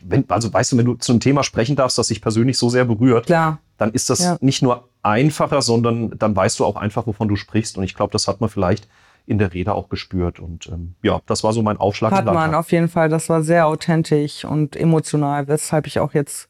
[0.03, 2.69] wenn, also weißt du, wenn du zu einem Thema sprechen darfst, das sich persönlich so
[2.69, 3.59] sehr berührt, Klar.
[3.77, 4.37] dann ist das ja.
[4.41, 7.79] nicht nur einfacher, sondern dann weißt du auch einfach, wovon du sprichst.
[7.79, 8.89] Und ich glaube, das hat man vielleicht
[9.27, 10.41] in der Rede auch gespürt.
[10.41, 12.13] Und ähm, ja, das war so mein Aufschlag.
[12.13, 13.09] Hat man auf jeden Fall.
[13.09, 16.49] Das war sehr authentisch und emotional, weshalb ich auch jetzt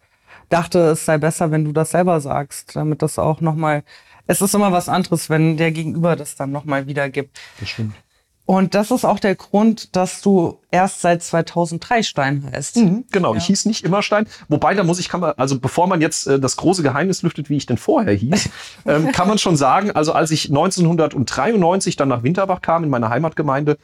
[0.49, 3.83] dachte, es sei besser, wenn du das selber sagst, damit das auch nochmal,
[4.27, 7.39] es ist immer was anderes, wenn der Gegenüber das dann nochmal wiedergibt.
[7.61, 7.95] Das stimmt.
[8.51, 12.79] Und das ist auch der Grund, dass du erst seit 2003 Stein heißt.
[12.79, 13.39] Mhm, genau, ja.
[13.39, 14.27] ich hieß nicht immer Stein.
[14.49, 17.51] Wobei, da muss ich, kann man, also bevor man jetzt äh, das große Geheimnis lüftet,
[17.51, 18.49] wie ich denn vorher hieß,
[18.87, 23.11] ähm, kann man schon sagen, also als ich 1993 dann nach Winterbach kam, in meine
[23.11, 23.77] Heimatgemeinde,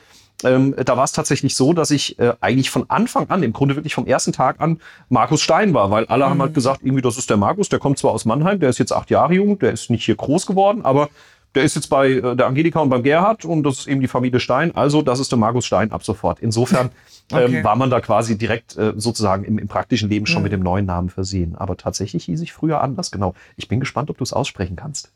[0.44, 3.76] ähm, da war es tatsächlich so, dass ich äh, eigentlich von Anfang an, im Grunde
[3.76, 6.30] wirklich vom ersten Tag an, Markus Stein war, weil alle mhm.
[6.30, 8.78] haben halt gesagt, irgendwie, das ist der Markus, der kommt zwar aus Mannheim, der ist
[8.78, 11.08] jetzt acht Jahre jung, der ist nicht hier groß geworden, aber
[11.54, 14.08] der ist jetzt bei äh, der Angelika und beim Gerhard und das ist eben die
[14.08, 16.40] Familie Stein, also das ist der Markus Stein ab sofort.
[16.40, 16.90] Insofern
[17.32, 17.58] okay.
[17.58, 20.44] ähm, war man da quasi direkt äh, sozusagen im, im, praktischen Leben schon mhm.
[20.44, 21.54] mit dem neuen Namen versehen.
[21.54, 23.34] Aber tatsächlich hieß ich früher anders, genau.
[23.56, 25.12] Ich bin gespannt, ob du es aussprechen kannst.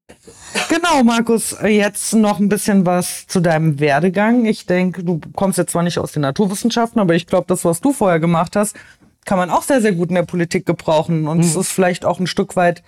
[0.68, 4.44] Genau, Markus, jetzt noch ein bisschen was zu deinem Werdegang.
[4.46, 7.80] Ich denke, du kommst jetzt zwar nicht aus den Naturwissenschaften, aber ich glaube, das, was
[7.80, 8.76] du vorher gemacht hast,
[9.24, 11.28] kann man auch sehr, sehr gut in der Politik gebrauchen.
[11.28, 11.44] Und mhm.
[11.44, 12.82] es ist vielleicht auch ein Stück weit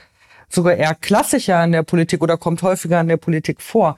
[0.49, 3.97] sogar eher klassischer in der Politik oder kommt häufiger in der Politik vor.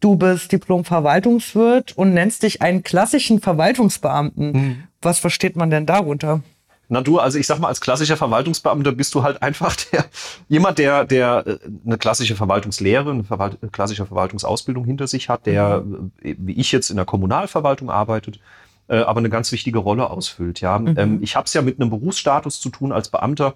[0.00, 4.52] Du bist Diplom-Verwaltungswirt und nennst dich einen klassischen Verwaltungsbeamten.
[4.52, 4.84] Mhm.
[5.02, 6.42] Was versteht man denn darunter?
[6.90, 10.04] Na du, also ich sag mal, als klassischer Verwaltungsbeamter bist du halt einfach der,
[10.48, 15.82] jemand, der, der äh, eine klassische Verwaltungslehre, eine Verwalt klassische Verwaltungsausbildung hinter sich hat, der,
[15.82, 16.10] mhm.
[16.20, 18.40] Äh, wie ich jetzt in der Kommunalverwaltung arbeitet,
[18.88, 20.60] äh, aber eine ganz wichtige Rolle ausfüllt.
[20.60, 20.94] Ja, mhm.
[20.98, 23.54] ähm, ich habe es ja mit einem Berufsstatus zu tun als Beamter,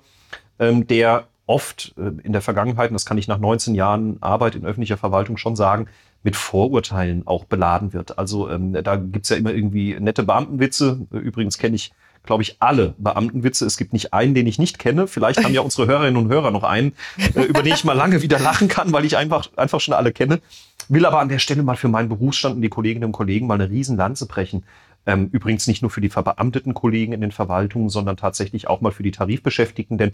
[0.60, 4.54] ähm, der oft äh, in der Vergangenheit, und das kann ich nach 19 Jahren Arbeit
[4.54, 5.88] in öffentlicher Verwaltung schon sagen,
[6.22, 8.16] mit Vorurteilen auch beladen wird.
[8.16, 11.06] Also ähm, da gibt's ja immer irgendwie nette Beamtenwitze.
[11.10, 11.92] Übrigens kenne ich
[12.24, 13.66] glaube ich, alle Beamtenwitze.
[13.66, 15.06] Es gibt nicht einen, den ich nicht kenne.
[15.06, 16.92] Vielleicht haben ja unsere Hörerinnen und Hörer noch einen,
[17.34, 20.12] äh, über den ich mal lange wieder lachen kann, weil ich einfach, einfach schon alle
[20.12, 20.40] kenne.
[20.88, 23.54] Will aber an der Stelle mal für meinen Berufsstand und die Kolleginnen und Kollegen mal
[23.54, 24.64] eine Riesenlanze brechen.
[25.06, 28.92] Ähm, übrigens nicht nur für die verbeamteten Kollegen in den Verwaltungen, sondern tatsächlich auch mal
[28.92, 30.12] für die Tarifbeschäftigten, denn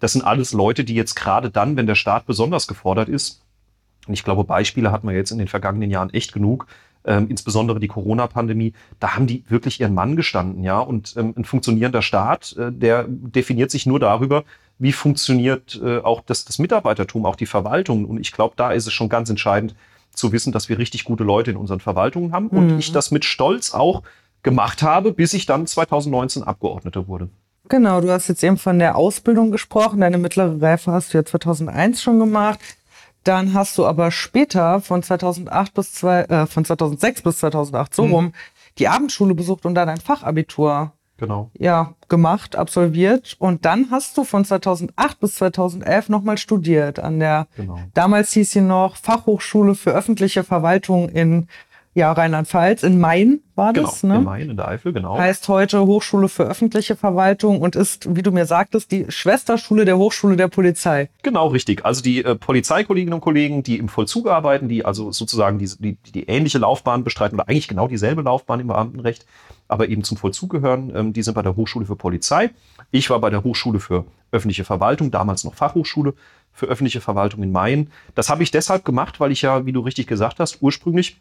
[0.00, 3.42] das sind alles Leute, die jetzt gerade dann, wenn der Staat besonders gefordert ist,
[4.06, 6.66] und ich glaube, Beispiele hatten wir jetzt in den vergangenen Jahren echt genug,
[7.04, 10.78] ähm, insbesondere die Corona-Pandemie, da haben die wirklich ihren Mann gestanden, ja.
[10.78, 14.44] Und ähm, ein funktionierender Staat, äh, der definiert sich nur darüber,
[14.78, 18.04] wie funktioniert äh, auch das, das Mitarbeitertum, auch die Verwaltung.
[18.04, 19.74] Und ich glaube, da ist es schon ganz entscheidend
[20.12, 22.48] zu wissen, dass wir richtig gute Leute in unseren Verwaltungen haben.
[22.48, 22.78] Und Mhm.
[22.78, 24.02] ich das mit Stolz auch
[24.42, 27.28] gemacht habe, bis ich dann 2019 Abgeordneter wurde.
[27.68, 30.00] Genau, du hast jetzt eben von der Ausbildung gesprochen.
[30.00, 32.58] Deine mittlere Reife hast du ja 2001 schon gemacht.
[33.24, 38.06] Dann hast du aber später von 2008 bis zwei, äh, von 2006 bis 2008 so
[38.06, 38.12] Mhm.
[38.12, 38.32] rum
[38.78, 41.50] die Abendschule besucht und dann ein Fachabitur Genau.
[41.58, 47.46] ja gemacht, absolviert und dann hast du von 2008 bis 2011 nochmal studiert an der
[47.56, 47.78] Genau.
[47.92, 51.46] damals hieß sie noch Fachhochschule für öffentliche Verwaltung in
[51.94, 53.88] ja Rheinland-Pfalz in Main war Genau.
[53.88, 54.16] das, ne?
[54.16, 55.18] In Main, in der Eifel, genau.
[55.18, 59.98] heißt heute Hochschule für öffentliche Verwaltung und ist, wie du mir sagtest, die Schwesterschule der
[59.98, 61.10] Hochschule der Polizei.
[61.22, 61.84] Genau, richtig.
[61.84, 65.96] Also die äh, Polizeikolleginnen und Kollegen, die im Vollzug arbeiten, die also sozusagen die, die,
[66.12, 69.26] die ähnliche Laufbahn bestreiten oder eigentlich genau dieselbe Laufbahn im Beamtenrecht,
[69.66, 72.50] aber eben zum Vollzug gehören, ähm, die sind bei der Hochschule für Polizei.
[72.92, 76.14] Ich war bei der Hochschule für öffentliche Verwaltung, damals noch Fachhochschule
[76.52, 77.90] für öffentliche Verwaltung in Main.
[78.14, 81.20] Das habe ich deshalb gemacht, weil ich ja, wie du richtig gesagt hast, ursprünglich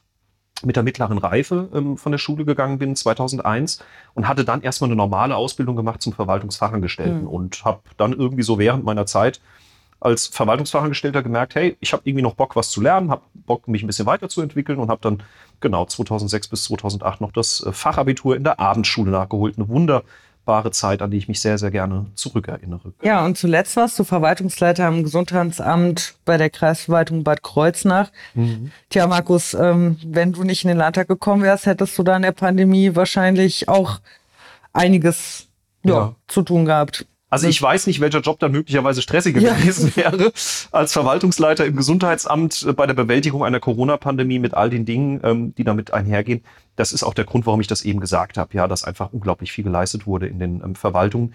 [0.66, 4.90] mit der mittleren Reife ähm, von der Schule gegangen bin, 2001, und hatte dann erstmal
[4.90, 7.28] eine normale Ausbildung gemacht zum Verwaltungsfachangestellten Mhm.
[7.28, 9.40] und habe dann irgendwie so während meiner Zeit
[10.02, 13.84] als Verwaltungsfachangestellter gemerkt, hey, ich habe irgendwie noch Bock, was zu lernen, habe Bock, mich
[13.84, 15.24] ein bisschen weiterzuentwickeln und habe dann
[15.60, 19.58] genau 2006 bis 2008 noch das äh, Fachabitur in der Abendschule nachgeholt.
[19.58, 19.68] Eine
[20.50, 22.94] wunderbare Zeit, an die ich mich sehr, sehr gerne zurückerinnere.
[23.04, 28.12] Ja, und zuletzt warst du Verwaltungsleiter im Gesundheitsamt bei der Kreisverwaltung Bad Kreuznach.
[28.90, 32.24] Tja, Markus, ähm, wenn du nicht in den Landtag gekommen wärst, hättest du da in
[32.24, 34.00] der Pandemie wahrscheinlich auch
[34.74, 35.48] einiges
[35.84, 36.16] ja, Ja.
[36.28, 37.06] zu tun gehabt.
[37.32, 39.54] Also ich weiß nicht, welcher Job dann möglicherweise stressiger Ja.
[39.54, 40.32] gewesen wäre
[40.72, 45.64] als Verwaltungsleiter im Gesundheitsamt bei der Bewältigung einer Corona-Pandemie mit all den Dingen, ähm, die
[45.64, 46.42] damit einhergehen.
[46.80, 49.52] Das ist auch der Grund, warum ich das eben gesagt habe, ja, dass einfach unglaublich
[49.52, 51.34] viel geleistet wurde in den ähm, Verwaltungen.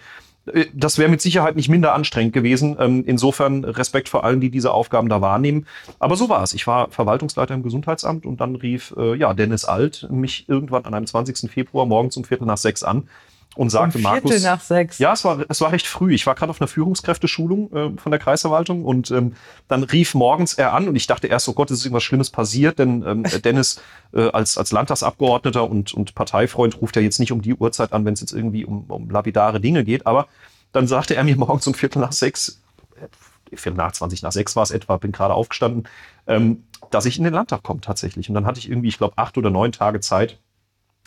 [0.51, 2.75] Äh, Das wäre mit Sicherheit nicht minder anstrengend gewesen.
[2.79, 5.67] Ähm, Insofern Respekt vor allen, die diese Aufgaben da wahrnehmen.
[5.99, 6.53] Aber so war es.
[6.53, 10.95] Ich war Verwaltungsleiter im Gesundheitsamt und dann rief äh, ja Dennis Alt mich irgendwann an
[10.95, 11.51] einem 20.
[11.51, 13.07] Februar morgens um Viertel nach sechs an
[13.55, 14.31] und sagte, um Markus.
[14.31, 14.99] Viertel nach sechs.
[14.99, 16.13] Ja, es war, es war recht früh.
[16.13, 19.33] Ich war gerade auf einer Führungskräfteschulung äh, von der Kreisverwaltung und ähm,
[19.67, 22.29] dann rief morgens er an und ich dachte erst, oh Gott, es ist irgendwas Schlimmes
[22.29, 23.81] passiert, denn ähm, Dennis
[24.13, 28.05] äh, als, als Landtagsabgeordneter und, und Parteifreund ruft ja jetzt nicht um die Uhrzeit an,
[28.05, 30.27] wenn es jetzt irgendwie um, um lapidare Dinge geht, aber
[30.71, 32.61] dann sagte er mir morgens um Viertel nach sechs,
[33.01, 33.07] äh,
[33.55, 35.87] Viertel nach 20 nach sechs war es etwa, bin gerade aufgestanden,
[36.27, 38.27] ähm, dass ich in den Landtag komme tatsächlich.
[38.27, 40.39] Und dann hatte ich irgendwie, ich glaube, acht oder neun Tage Zeit,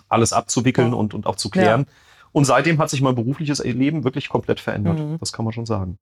[0.08, 0.94] alles abzuwickeln Ja.
[0.94, 1.86] und, und auch zu klären.
[2.32, 4.98] Und seitdem hat sich mein berufliches Leben wirklich komplett verändert.
[4.98, 5.18] Mhm.
[5.18, 5.98] Das kann man schon sagen.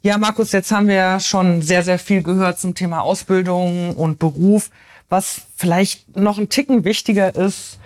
[0.00, 4.18] Ja, Markus, jetzt haben wir ja schon sehr, sehr viel gehört zum Thema Ausbildung und
[4.18, 4.70] Beruf.
[5.08, 7.80] Was vielleicht noch ein Ticken wichtiger ist,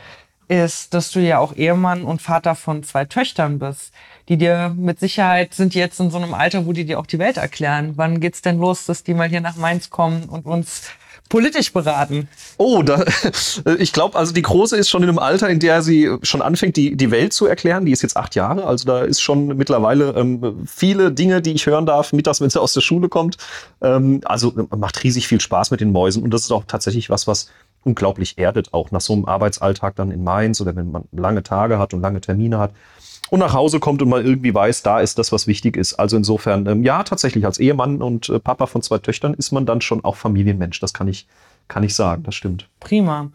[0.53, 3.93] ist, dass du ja auch Ehemann und Vater von zwei Töchtern bist,
[4.29, 7.19] die dir mit Sicherheit sind jetzt in so einem Alter, wo die dir auch die
[7.19, 7.95] Welt erklären.
[7.97, 10.91] Wann geht's denn los, dass die mal hier nach Mainz kommen und uns
[11.29, 12.29] politisch beraten?
[12.59, 13.05] Oh, da,
[13.79, 16.77] ich glaube, also die Große ist schon in einem Alter, in der sie schon anfängt,
[16.77, 17.87] die, die Welt zu erklären.
[17.87, 21.65] Die ist jetzt acht Jahre, also da ist schon mittlerweile ähm, viele Dinge, die ich
[21.65, 23.39] hören darf, mittags, wenn sie aus der Schule kommt.
[23.81, 27.27] Ähm, also macht riesig viel Spaß mit den Mäusen und das ist auch tatsächlich was,
[27.27, 27.49] was
[27.85, 31.79] unglaublich erdet, auch nach so einem Arbeitsalltag dann in Mainz oder wenn man lange Tage
[31.79, 32.73] hat und lange Termine hat
[33.33, 35.95] und nach Hause kommt und man irgendwie weiß, da ist das, was wichtig ist.
[35.95, 39.65] Also insofern, ähm, ja, tatsächlich als Ehemann und äh, Papa von zwei Töchtern ist man
[39.65, 40.81] dann schon auch Familienmensch.
[40.81, 41.27] Das kann ich,
[41.67, 42.69] kann ich sagen, das stimmt.
[42.79, 43.31] Prima.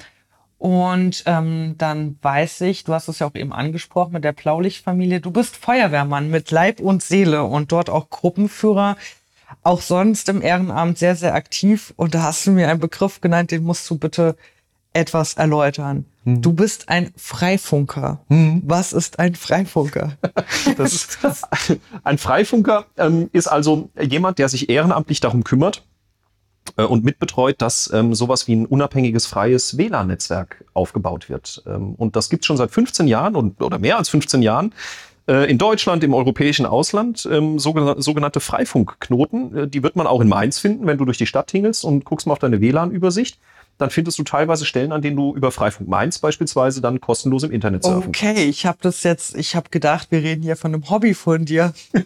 [0.60, 5.20] Und ähm, dann weiß ich, du hast es ja auch eben angesprochen mit der Blaulichtfamilie,
[5.20, 8.98] du bist Feuerwehrmann mit Leib und Seele und dort auch Gruppenführer,
[9.64, 11.94] auch sonst im Ehrenamt sehr, sehr aktiv.
[11.96, 14.36] Und da hast du mir einen Begriff genannt, den musst du bitte
[14.94, 16.06] etwas erläutern.
[16.26, 18.20] Du bist ein Freifunker.
[18.28, 20.18] Was ist ein Freifunker?
[20.78, 21.20] Ist,
[22.04, 25.86] ein Freifunker ähm, ist also jemand, der sich ehrenamtlich darum kümmert
[26.76, 31.64] äh, und mitbetreut, dass ähm, sowas wie ein unabhängiges freies WLAN-Netzwerk aufgebaut wird.
[31.66, 34.74] Ähm, und das gibt es schon seit 15 Jahren und, oder mehr als 15 Jahren.
[35.28, 39.58] Äh, in Deutschland, im europäischen Ausland, ähm, sogenannte, Freifunkknoten.
[39.58, 42.06] Äh, die wird man auch in Mainz finden, wenn du durch die Stadt tingelst und
[42.06, 43.38] guckst mal auf deine WLAN-Übersicht.
[43.78, 47.52] dann findest du teilweise Stellen, an denen du über Freifunk Mainz beispielsweise dann kostenlos im
[47.52, 50.90] Internet surfen Okay, ich habe das jetzt, ich habe gedacht, wir reden hier von einem
[50.90, 51.74] Hobby von dir.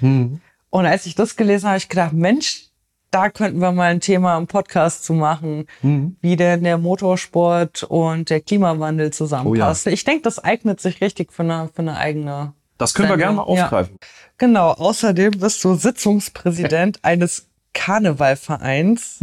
[0.71, 2.71] Und als ich das gelesen habe, habe ich gedacht, Mensch,
[3.11, 8.31] da könnten wir mal ein Thema im Podcast zu machen, wie denn der Motorsport und
[8.31, 9.93] der Klimawandel zusammenpassen.
[9.93, 12.55] Ich denke, das eignet sich richtig für eine, für eine eigene.
[12.79, 13.57] Das können wir gerne mal Sendung.
[13.59, 13.65] Ja.
[13.65, 13.97] aufgreifen.
[14.39, 14.71] Genau.
[14.71, 19.19] Außerdem bist du Sitzungspräsident eines Karnevalvereins,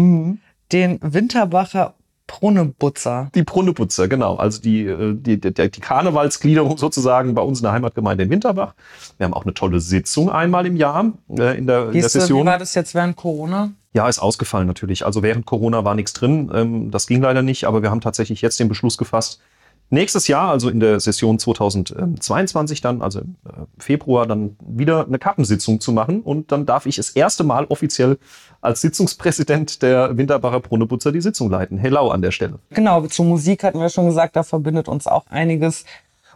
[0.71, 1.95] den Winterbacher
[2.27, 3.31] Brunnebutzer.
[3.33, 4.35] Die Brunneputzer, genau.
[4.35, 8.75] Also die, äh, die, die, die Karnevalsgliederung sozusagen bei uns in der Heimatgemeinde in Winterbach.
[9.17, 11.93] Wir haben auch eine tolle Sitzung einmal im Jahr äh, in der, in der ist,
[11.93, 12.45] wie Session.
[12.45, 13.71] war das jetzt während Corona?
[13.93, 15.05] Ja, ist ausgefallen natürlich.
[15.05, 16.51] Also während Corona war nichts drin.
[16.53, 19.39] Ähm, das ging leider nicht, aber wir haben tatsächlich jetzt den Beschluss gefasst,
[19.89, 25.19] nächstes Jahr, also in der Session 2022 dann, also im äh, Februar, dann wieder eine
[25.19, 26.21] Kappensitzung zu machen.
[26.21, 28.17] Und dann darf ich das erste Mal offiziell
[28.61, 31.77] als Sitzungspräsident der Winterbacher Brunneputzer die Sitzung leiten.
[31.77, 32.59] Hello an der Stelle.
[32.71, 35.85] Genau, zur Musik hatten wir schon gesagt, da verbindet uns auch einiges.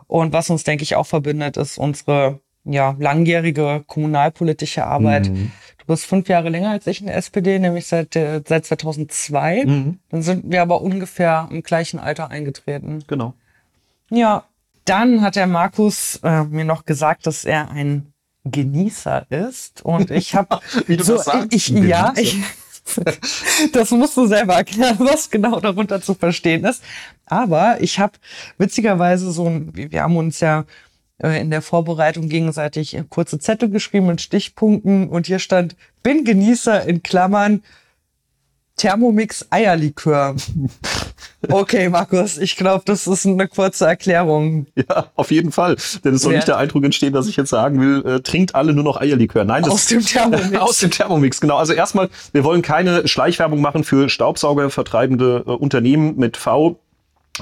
[0.07, 5.29] Und was uns, denke ich, auch verbindet, ist unsere ja, langjährige kommunalpolitische Arbeit.
[5.29, 5.51] Mhm.
[5.79, 9.65] Du bist fünf Jahre länger als ich in der SPD, nämlich seit, seit 2002.
[9.65, 9.99] Mhm.
[10.09, 13.03] Dann sind wir aber ungefähr im gleichen Alter eingetreten.
[13.07, 13.33] Genau.
[14.11, 14.43] Ja,
[14.85, 19.83] dann hat der Markus äh, mir noch gesagt, dass er ein Genießer ist.
[19.83, 21.53] Und ich habe Wie du so, das sagst.
[21.53, 22.37] ich, Ein ja, ich,
[23.73, 26.83] das musst du selber erklären, was genau darunter zu verstehen ist.
[27.25, 28.13] Aber ich habe
[28.57, 30.65] witzigerweise so, ein, wir haben uns ja
[31.19, 36.85] äh, in der Vorbereitung gegenseitig kurze Zettel geschrieben mit Stichpunkten und hier stand, bin Genießer
[36.85, 37.63] in Klammern
[38.75, 40.35] Thermomix Eierlikör.
[41.49, 44.67] Okay, Markus, ich glaube, das ist eine kurze Erklärung.
[44.75, 45.75] Ja, auf jeden Fall.
[46.03, 46.37] Denn es soll Ja.
[46.37, 49.43] nicht der Eindruck entstehen, dass ich jetzt sagen will, äh, trinkt alle nur noch Eierlikör.
[49.43, 50.55] Nein, das Aus dem Thermomix.
[50.59, 51.57] Aus dem Thermomix, genau.
[51.57, 56.79] Also erstmal, wir wollen keine Schleichwerbung machen für Staubsaugervertreibende äh, Unternehmen mit V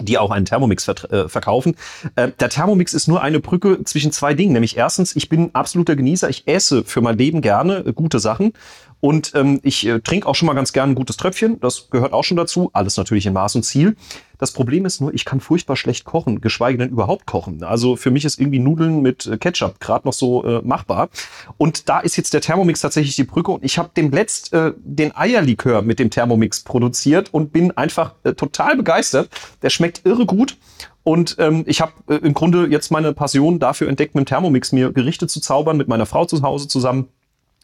[0.02, 1.76] die auch einen Thermomix äh, verkaufen.
[2.16, 4.54] Äh, der Thermomix ist nur eine Brücke zwischen zwei Dingen.
[4.54, 6.30] Nämlich erstens, ich bin absoluter Genießer.
[6.30, 8.54] Ich esse für mein Leben gerne äh, gute Sachen.
[9.02, 11.60] Und ähm, ich äh, trinke auch schon mal ganz gerne ein gutes Tröpfchen.
[11.62, 12.70] Das gehört auch schon dazu.
[12.74, 13.96] Alles natürlich in Maß und Ziel.
[14.38, 17.64] Das Problem ist nur, ich kann furchtbar schlecht kochen, geschweige denn überhaupt kochen.
[17.64, 21.10] Also für mich ist irgendwie Nudeln mit äh, Ketchup gerade noch so äh, machbar.
[21.58, 23.52] Und da ist jetzt der Thermomix tatsächlich die Brücke.
[23.52, 28.34] Und ich habe demletzt äh, den Eierlikör mit dem Thermomix produziert und bin einfach äh,
[28.34, 29.30] total begeistert.
[29.62, 30.58] Der schmeckt irre gut.
[31.04, 34.74] Und ähm, ich habe äh, im Grunde jetzt meine Passion dafür entdeckt, mit dem Thermomix
[34.74, 37.08] mir Gerichte zu zaubern, mit meiner Frau zu Hause zusammen.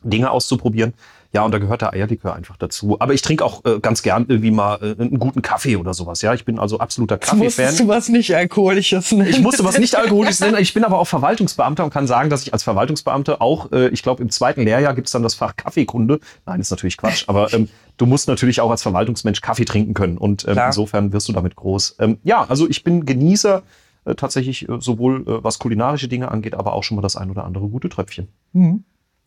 [0.06, 0.94] Dinge auszuprobieren.
[1.36, 2.96] Ja, und da gehört der Eierlikör einfach dazu.
[3.02, 6.22] Aber ich trinke auch äh, ganz gern irgendwie mal äh, einen guten Kaffee oder sowas.
[6.22, 7.78] Ja, ich bin also absoluter Musstest Kaffee-Fan.
[7.78, 9.30] du was nicht Alkoholisches nennen?
[9.30, 10.60] Ich musste was nicht alkoholisches nennen.
[10.60, 14.02] Ich bin aber auch Verwaltungsbeamter und kann sagen, dass ich als Verwaltungsbeamter auch, äh, ich
[14.02, 16.22] glaube, im zweiten Lehrjahr gibt es dann das Fach Kaffeekunde.
[16.46, 17.68] Nein, ist natürlich Quatsch, aber ähm,
[17.98, 20.18] du musst natürlich auch als Verwaltungsmensch Kaffee trinken können.
[20.18, 21.98] Und ähm, insofern wirst du damit groß.
[22.00, 23.62] Ähm, ja, also ich bin Genießer
[24.06, 27.30] äh, tatsächlich äh, sowohl äh, was kulinarische Dinge angeht, aber auch schon mal das ein
[27.30, 28.30] oder andere gute Tröpfchen.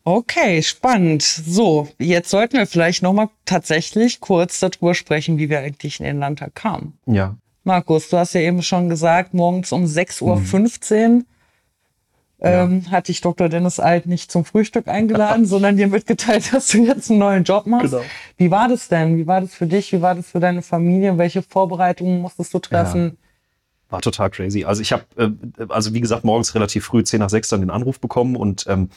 [0.09, 1.21] Okay, spannend.
[1.21, 6.05] So, jetzt sollten wir vielleicht noch mal tatsächlich kurz darüber sprechen, wie wir eigentlich in
[6.07, 6.97] den Landtag kamen.
[7.05, 7.35] Ja.
[7.63, 11.15] Markus, du hast ja eben schon gesagt, morgens um 6.15 Mhm.
[11.15, 11.25] Uhr
[12.41, 13.49] ähm, hat dich Dr.
[13.49, 17.67] Dennis Alt nicht zum Frühstück eingeladen, sondern dir mitgeteilt, dass du jetzt einen neuen Job
[17.67, 17.91] machst.
[17.91, 18.03] Genau.
[18.37, 19.15] Wie war das denn?
[19.15, 19.93] Wie war das für dich?
[19.93, 21.19] Wie war das für deine Familie?
[21.19, 23.19] Welche Vorbereitungen musstest du treffen?
[23.89, 24.63] War total crazy.
[24.65, 25.29] Also ich habe, äh,
[25.67, 28.89] also wie gesagt, morgens relativ früh, 10 nach 6 dann den Anruf bekommen und ähm,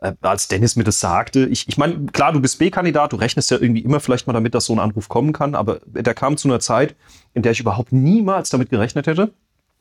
[0.00, 3.50] äh, als Dennis mir das sagte, ich, ich meine, klar, du bist B-Kandidat, du rechnest
[3.50, 6.36] ja irgendwie immer vielleicht mal damit, dass so ein Anruf kommen kann, aber der kam
[6.36, 6.94] zu einer Zeit,
[7.34, 9.32] in der ich überhaupt niemals damit gerechnet hätte.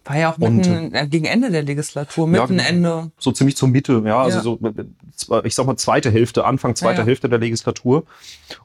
[0.05, 2.69] War ja auch Und, mitten, äh, gegen Ende der Legislatur, Ja, mitten genau.
[2.69, 3.12] Ende.
[3.19, 4.43] So ziemlich zur Mitte, ja, also Ja.
[4.43, 7.05] so, äh, ich sag mal, zweite Hälfte, Anfang zweiter Ja.
[7.05, 8.05] Hälfte der Legislatur.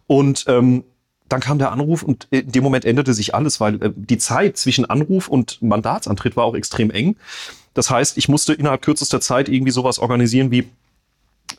[0.07, 0.85] Und ähm,
[1.29, 4.57] dann kam der Anruf und in dem Moment änderte sich alles, weil äh, die Zeit
[4.57, 7.17] zwischen Anruf und Mandatsantritt war auch extrem eng.
[7.75, 10.69] Das heißt, ich musste innerhalb kürzester Zeit irgendwie sowas organisieren wie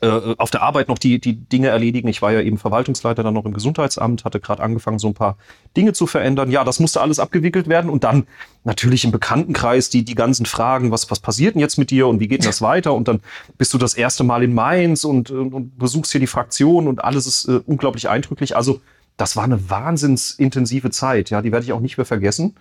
[0.00, 2.08] äh, auf der Arbeit noch die, die Dinge erledigen.
[2.08, 5.36] Ich war ja eben Verwaltungsleiter dann noch im Gesundheitsamt, hatte gerade angefangen, so ein paar
[5.76, 6.50] Dinge zu verändern.
[6.50, 8.26] Ja, das musste alles abgewickelt werden und dann
[8.64, 12.20] natürlich im Bekanntenkreis die, die ganzen Fragen, was, was passiert denn jetzt mit dir und
[12.20, 12.94] wie geht das weiter?
[12.94, 13.20] Und dann
[13.58, 17.02] bist du das erste Mal in Mainz und, und, und besuchst hier die Fraktion und
[17.04, 18.56] alles ist äh, unglaublich eindrücklich.
[18.56, 18.80] Also
[19.16, 22.54] das war eine wahnsinnsintensive Zeit, ja, die werde ich auch nicht mehr vergessen.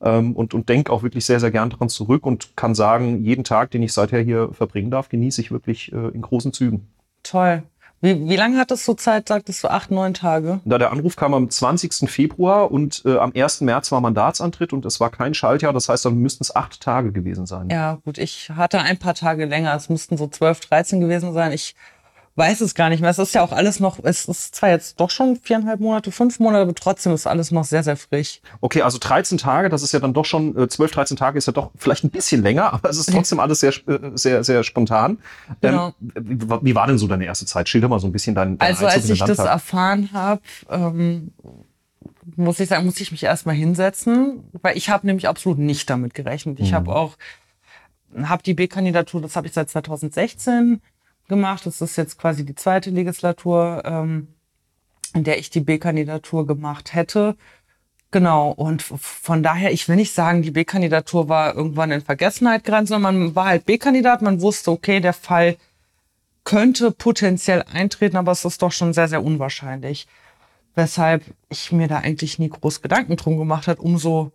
[0.00, 3.44] Ähm, und und denke auch wirklich sehr, sehr gern daran zurück und kann sagen, jeden
[3.44, 6.88] Tag, den ich seither hier verbringen darf, genieße ich wirklich äh, in großen Zügen.
[7.22, 7.62] Toll.
[8.00, 10.60] Wie, wie lange hat das so Zeit, sagtest du, acht, neun Tage?
[10.64, 12.08] Da der Anruf kam am 20.
[12.08, 13.62] Februar und äh, am 1.
[13.62, 17.10] März war Mandatsantritt und es war kein Schaltjahr, das heißt, dann müssten es acht Tage
[17.10, 17.70] gewesen sein.
[17.70, 19.74] Ja, gut, ich hatte ein paar Tage länger.
[19.74, 21.50] Es müssten so zwölf, dreizehn gewesen sein.
[21.50, 21.74] Ich
[22.38, 23.10] weiß es gar nicht mehr.
[23.10, 26.38] Es ist ja auch alles noch, es ist zwar jetzt doch schon viereinhalb Monate, fünf
[26.38, 28.40] Monate, aber trotzdem ist alles noch sehr, sehr frisch.
[28.60, 31.46] Okay, also 13 Tage, das ist ja dann doch schon, äh, 12, 13 Tage ist
[31.46, 34.62] ja doch vielleicht ein bisschen länger, aber es ist trotzdem alles sehr, äh, sehr, sehr
[34.62, 35.18] spontan.
[35.60, 35.92] Genau.
[36.14, 37.68] Ähm, wie, war denn so deine erste Zeit?
[37.68, 41.32] Schilder mal so ein bisschen deinen deinen Also Einzug als ich das erfahren habe, ähm,
[42.36, 46.14] muss ich sagen, muss ich mich erstmal hinsetzen, weil ich habe nämlich absolut nicht damit
[46.14, 46.60] gerechnet.
[46.60, 46.76] Ich Mhm.
[46.76, 47.16] habe auch,
[48.22, 50.80] habe die B-Kandidatur, das habe ich seit 2016
[51.28, 51.66] gemacht.
[51.66, 54.28] Das ist jetzt quasi die zweite Legislatur, ähm,
[55.14, 57.36] in der ich die B-Kandidatur gemacht hätte.
[58.10, 62.86] Genau, und von daher, ich will nicht sagen, die B-Kandidatur war irgendwann in Vergessenheit geraten,
[62.86, 65.56] sondern man war halt B-Kandidat, man wusste, okay, der Fall
[66.44, 70.06] könnte potenziell eintreten, aber es ist doch schon sehr, sehr unwahrscheinlich.
[70.74, 73.78] Weshalb ich mir da eigentlich nie groß Gedanken drum gemacht hat.
[73.78, 74.32] Umso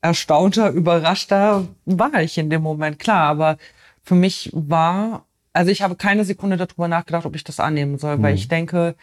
[0.00, 2.98] erstaunter, überraschter war ich in dem Moment.
[2.98, 3.58] Klar, aber
[4.02, 5.24] für mich war,
[5.54, 8.96] also ich habe keine Sekunde darüber nachgedacht, ob ich das annehmen soll, weil ich denke,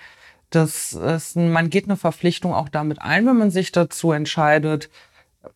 [0.51, 4.89] dass es, man geht eine Verpflichtung auch damit ein, wenn man sich dazu entscheidet,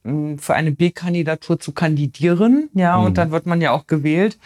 [0.04, 2.70] m, für eine B-Kandidatur zu kandidieren.
[2.74, 4.40] Ja, und dann wird man ja auch gewählt.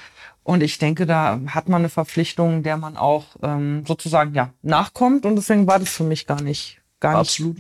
[0.44, 5.26] Und ich denke, da hat man eine Verpflichtung, der man auch ähm, sozusagen ja nachkommt.
[5.28, 7.58] Und deswegen war das für mich gar nicht, gar nicht, Absolut.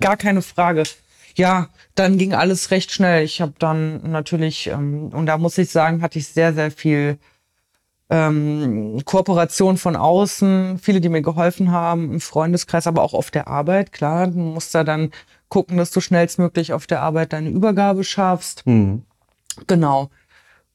[0.00, 0.84] gar keine Frage.
[1.34, 3.22] Ja, dann ging alles recht schnell.
[3.24, 7.18] Ich habe dann natürlich, ähm, und da muss ich sagen, hatte ich sehr, sehr viel
[8.10, 13.48] ähm, Kooperation von außen, viele, die mir geholfen haben, im Freundeskreis, aber auch auf der
[13.48, 13.92] Arbeit.
[13.92, 15.10] Klar, du musst da dann
[15.48, 18.66] gucken, dass du schnellstmöglich auf der Arbeit deine Übergabe schaffst.
[18.66, 19.04] Mhm.
[19.66, 20.10] Genau.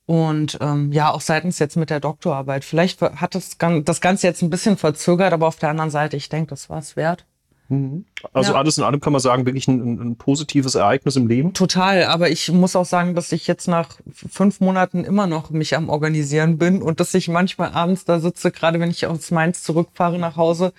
[0.06, 2.66] Und ähm, ja, auch seitens jetzt mit der Doktorarbeit.
[2.66, 6.30] Vielleicht hat das, das Ganze jetzt ein bisschen verzögert, aber auf der anderen Seite, ich
[6.30, 7.26] denke, das war es wert.
[7.70, 8.58] Also Ja.
[8.58, 11.54] alles in allem kann man sagen, wirklich ein, ein, positives Ereignis im Leben.
[11.54, 15.76] Total, aber ich muss auch sagen, dass ich jetzt nach fünf Monaten immer noch mich
[15.76, 19.64] am Organisieren bin und dass ich manchmal abends da sitze, gerade wenn ich aus Mainz
[19.64, 20.74] zurückfahre nach Hause.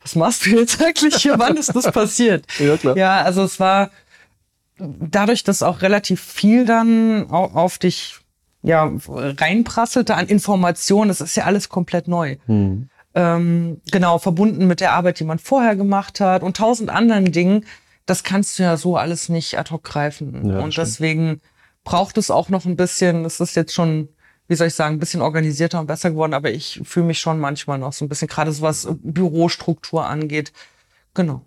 [0.00, 1.38] Was machst du jetzt eigentlich hier?
[1.38, 2.44] Wann ist das passiert?
[2.58, 2.96] Ja, klar.
[2.96, 3.90] Ja, also es war
[4.78, 8.16] dadurch, dass auch relativ viel dann au- auf dich
[8.62, 11.08] ja, reinprasselte an Informationen.
[11.08, 12.36] Das ist ja alles komplett neu.
[13.14, 17.66] Ähm, genau, verbunden mit der Arbeit, die man vorher gemacht hat und tausend anderen Dingen.
[18.06, 20.48] Das kannst du ja so alles nicht ad hoc greifen.
[20.48, 20.86] Ja, und stimmt.
[20.86, 21.40] deswegen
[21.84, 24.08] braucht es auch noch ein bisschen, es ist jetzt schon,
[24.48, 27.38] wie soll ich sagen, ein bisschen organisierter und besser geworden, aber ich fühle mich schon
[27.38, 30.52] manchmal noch so ein bisschen, gerade so was Bürostruktur angeht.
[31.14, 31.42] Genau.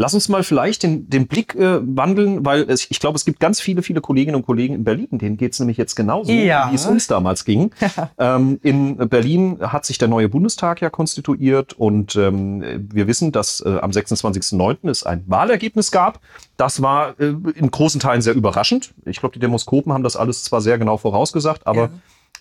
[0.00, 3.38] Lass uns mal vielleicht den, den Blick äh, wandeln, weil es, ich glaube, es gibt
[3.38, 6.70] ganz viele, viele Kolleginnen und Kollegen in Berlin, denen geht es nämlich jetzt genauso, Ja.
[6.70, 7.70] wie es uns damals ging.
[8.18, 13.60] ähm, in Berlin hat sich der neue Bundestag ja konstituiert und ähm, wir wissen, dass
[13.60, 14.88] äh, am 26.09.
[14.88, 16.20] es ein Wahlergebnis gab.
[16.56, 18.94] Das war äh, in großen Teilen sehr überraschend.
[19.04, 21.90] Ich glaube, die Demoskopen haben das alles zwar sehr genau vorausgesagt, aber Ja.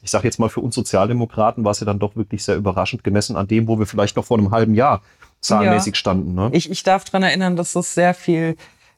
[0.02, 3.04] ich sage jetzt mal, für uns Sozialdemokraten war es ja dann doch wirklich sehr überraschend
[3.04, 5.02] gemessen an dem, wo wir vielleicht noch vor einem halben Jahr
[5.42, 6.34] zahlenmäßig standen.
[6.34, 6.50] Ne?
[6.54, 8.56] Ich, ich darf dran erinnern, dass es sehr viel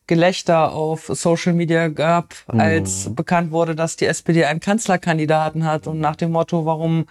[0.07, 5.99] Gelächter auf Social Media gab, als bekannt wurde, dass die SPD einen Kanzlerkandidaten hat und
[5.99, 7.05] nach dem Motto, warum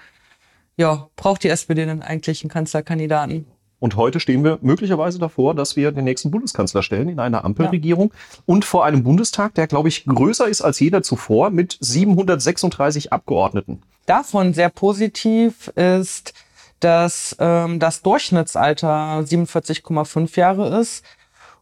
[0.77, 3.47] ja, braucht die SPD denn eigentlich einen Kanzlerkandidaten?
[3.79, 8.13] Und heute stehen wir möglicherweise davor, dass wir den nächsten Bundeskanzler stellen in einer Ampelregierung
[8.45, 13.81] und vor einem Bundestag, der, glaube ich, größer ist als jeder zuvor mit 736 Abgeordneten.
[14.05, 16.35] Davon sehr positiv ist,
[16.81, 21.05] dass ähm, das Durchschnittsalter 47,5 Jahre ist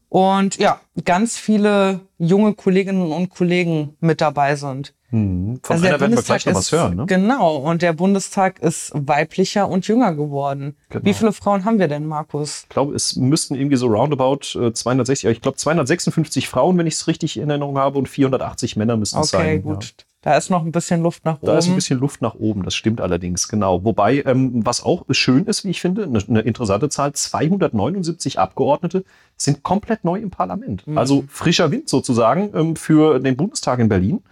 [0.08, 4.94] und ja, ganz viele junge Kolleginnen und Kollegen mit dabei sind.
[5.10, 6.96] Von Also einer werden wir gleich noch was hören.
[6.96, 7.06] Ne?
[7.06, 10.76] Genau, und der Bundestag ist weiblicher und jünger geworden.
[10.90, 11.04] Genau.
[11.06, 12.64] Wie viele Frauen haben wir denn, Markus?
[12.64, 16.86] Ich glaube, es müssten irgendwie so roundabout äh, 260, ja, ich glaube 256 Frauen, wenn
[16.86, 19.62] ich es richtig in Erinnerung habe, und 480 Männer müssten es Okay, sein.
[19.62, 19.84] gut.
[19.84, 20.04] Ja.
[20.20, 21.58] Da ist noch ein bisschen Luft nach Da oben.
[21.58, 23.84] ist ein bisschen Luft nach oben, das stimmt allerdings, genau.
[23.84, 29.04] Wobei, ähm, was auch schön ist, wie ich finde, eine, eine interessante Zahl, 279 Abgeordnete
[29.36, 30.86] sind komplett neu im Parlament.
[30.86, 30.98] Mhm.
[30.98, 34.22] Also frischer Wind sozusagen ähm, für den Bundestag in Berlin.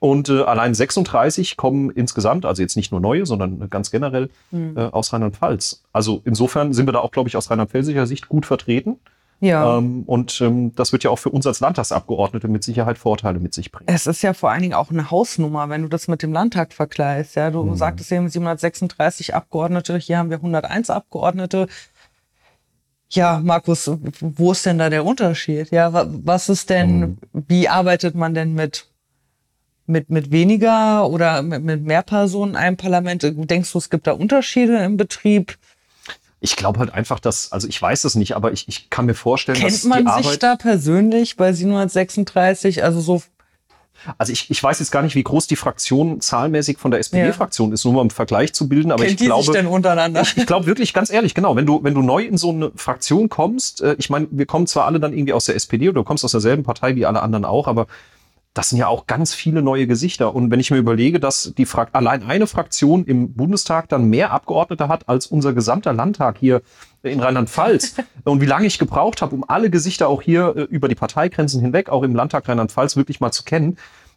[0.00, 4.76] Und äh, allein 36 kommen insgesamt, also jetzt nicht nur neue, sondern ganz generell mhm.
[4.76, 5.82] äh, aus Rheinland-Pfalz.
[5.92, 8.98] Also insofern sind wir da auch, glaube ich, aus rheinland-pfälzischer Sicht gut vertreten.
[9.40, 9.78] Ja.
[9.78, 13.54] Ähm, und ähm, das wird ja auch für uns als Landtagsabgeordnete mit Sicherheit Vorteile mit
[13.54, 13.88] sich bringen.
[13.88, 16.72] Es ist ja vor allen Dingen auch eine Hausnummer, wenn du das mit dem Landtag
[16.72, 17.36] vergleichst.
[17.36, 17.76] Ja, du mhm.
[17.76, 21.68] sagtest eben 736 Abgeordnete, hier haben wir 101 Abgeordnete.
[23.10, 25.70] Ja, Markus, wo ist denn da der Unterschied?
[25.70, 27.18] Ja, was ist denn, mhm.
[27.32, 28.86] wie arbeitet man denn mit
[29.88, 33.22] mit, mit weniger oder mit, mit mehr Personen in einem Parlament?
[33.22, 35.56] Denkst du, es gibt da Unterschiede im Betrieb?
[36.40, 39.14] Ich glaube halt einfach, dass, also ich weiß es nicht, aber ich, ich kann mir
[39.14, 42.84] vorstellen, Kennt dass man die sich Arbeit, da persönlich bei 736?
[42.84, 43.22] Also so
[44.16, 47.70] also ich, ich weiß jetzt gar nicht, wie groß die Fraktion zahlenmäßig von der SPD-Fraktion
[47.70, 47.74] ja.
[47.74, 48.92] ist, nur mal im Vergleich zu bilden.
[48.92, 50.22] Aber Kennt ich die glaube, sich denn untereinander?
[50.22, 52.70] Ich, ich glaube wirklich ganz ehrlich, genau, wenn du wenn du neu in so eine
[52.76, 56.00] Fraktion kommst, äh, ich meine, wir kommen zwar alle dann irgendwie aus der SPD oder
[56.00, 57.86] du kommst aus derselben Partei wie alle anderen auch, aber
[58.58, 60.34] das sind ja auch ganz viele neue Gesichter.
[60.34, 64.32] Und wenn ich mir überlege, dass die Fra allein eine Fraktion im Bundestag dann mehr
[64.32, 66.62] Abgeordnete hat als unser gesamter Landtag hier
[67.04, 67.94] in Rheinland-Pfalz
[68.24, 71.60] und wie lange ich gebraucht habe, um alle Gesichter auch hier äh, über die Parteigrenzen
[71.60, 73.76] hinweg, auch im Landtag Rheinland-Pfalz wirklich mal zu kennen.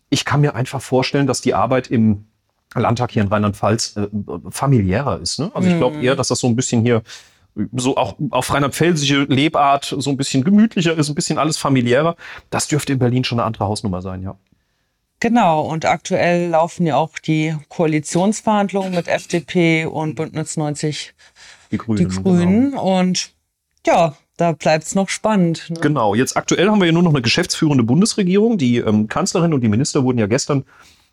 [0.10, 2.26] Ich kann mir einfach vorstellen, dass die Arbeit im
[2.74, 4.08] Landtag hier in Rheinland-Pfalz äh,
[4.50, 5.38] familiärer ist.
[5.38, 5.52] Ne?
[5.54, 6.04] Also ich glaube mhm.
[6.04, 7.04] eher, dass das so ein bisschen hier
[7.74, 12.16] so auch auf rheinland-pfälzische Lebart so ein bisschen gemütlicher ist, ein bisschen alles familiärer.
[12.50, 14.38] Das dürfte in Berlin schon eine andere Hausnummer sein, ja.
[15.20, 21.14] Genau, und aktuell laufen ja auch die Koalitionsverhandlungen mit FDP und Bündnis 90
[21.72, 22.10] die Grünen.
[22.10, 22.72] Die Grünen.
[22.72, 23.00] Genau.
[23.00, 23.32] Und
[23.86, 25.70] ja, da bleibt es noch spannend.
[25.70, 25.80] Ne?
[25.80, 28.58] Genau, jetzt aktuell haben wir ja nur noch eine geschäftsführende Bundesregierung.
[28.58, 30.66] Die ähm, Kanzlerin und die Minister wurden ja gestern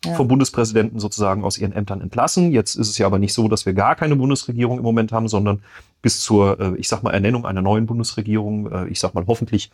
[0.05, 0.13] ja.
[0.15, 2.51] vom Bundespräsidenten sozusagen aus ihren Ämtern entlassen.
[2.51, 5.27] Jetzt ist es ja aber nicht so, dass wir gar keine Bundesregierung im Moment haben,
[5.27, 5.61] sondern
[6.01, 9.71] bis zur, äh, ich sag mal, Ernennung einer neuen Bundesregierung, äh, ich sag mal, hoffentlich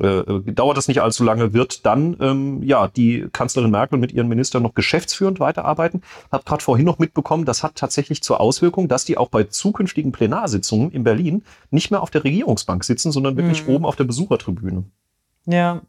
[0.00, 4.28] äh, dauert das nicht allzu lange, wird dann ähm, ja die Kanzlerin Merkel mit ihren
[4.28, 6.02] Ministern noch geschäftsführend weiterarbeiten.
[6.30, 10.12] Hab gerade vorhin noch mitbekommen, das hat tatsächlich zur Auswirkung, dass die auch bei zukünftigen
[10.12, 13.74] Plenarsitzungen in Berlin nicht mehr auf der Regierungsbank sitzen, sondern wirklich mhm.
[13.74, 14.84] oben auf der Besuchertribüne.
[15.46, 15.80] Ja,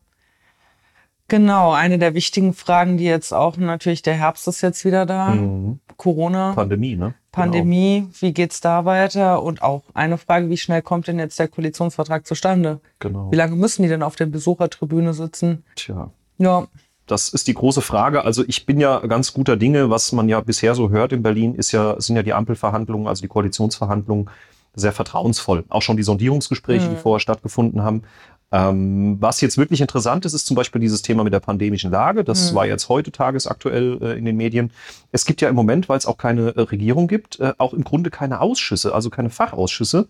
[1.29, 5.29] Genau, eine der wichtigen Fragen, die jetzt auch natürlich, der Herbst ist jetzt wieder da.
[5.29, 5.79] Mhm.
[5.95, 6.53] Corona.
[6.53, 7.13] Pandemie, ne?
[7.31, 8.13] Pandemie, genau.
[8.19, 9.43] wie geht's da weiter?
[9.43, 12.79] Und auch eine Frage, wie schnell kommt denn jetzt der Koalitionsvertrag zustande?
[12.99, 13.31] Genau.
[13.31, 15.63] Wie lange müssen die denn auf der Besuchertribüne sitzen?
[15.75, 16.09] Tja.
[16.39, 16.67] Ja.
[17.05, 18.23] Das ist die große Frage.
[18.23, 21.55] Also ich bin ja ganz guter Dinge, was man ja bisher so hört in Berlin,
[21.55, 24.29] ist ja, sind ja die Ampelverhandlungen, also die Koalitionsverhandlungen
[24.75, 25.65] sehr vertrauensvoll.
[25.69, 26.91] Auch schon die Sondierungsgespräche, mhm.
[26.91, 28.03] die vorher stattgefunden haben,
[28.51, 32.23] ähm, was jetzt wirklich interessant ist, ist zum Beispiel dieses Thema mit der pandemischen Lage.
[32.23, 32.55] Das mhm.
[32.55, 34.71] war jetzt heute tagesaktuell äh, in den Medien.
[35.11, 37.83] Es gibt ja im Moment, weil es auch keine äh, Regierung gibt, äh, auch im
[37.83, 40.07] Grunde keine Ausschüsse, also keine Fachausschüsse,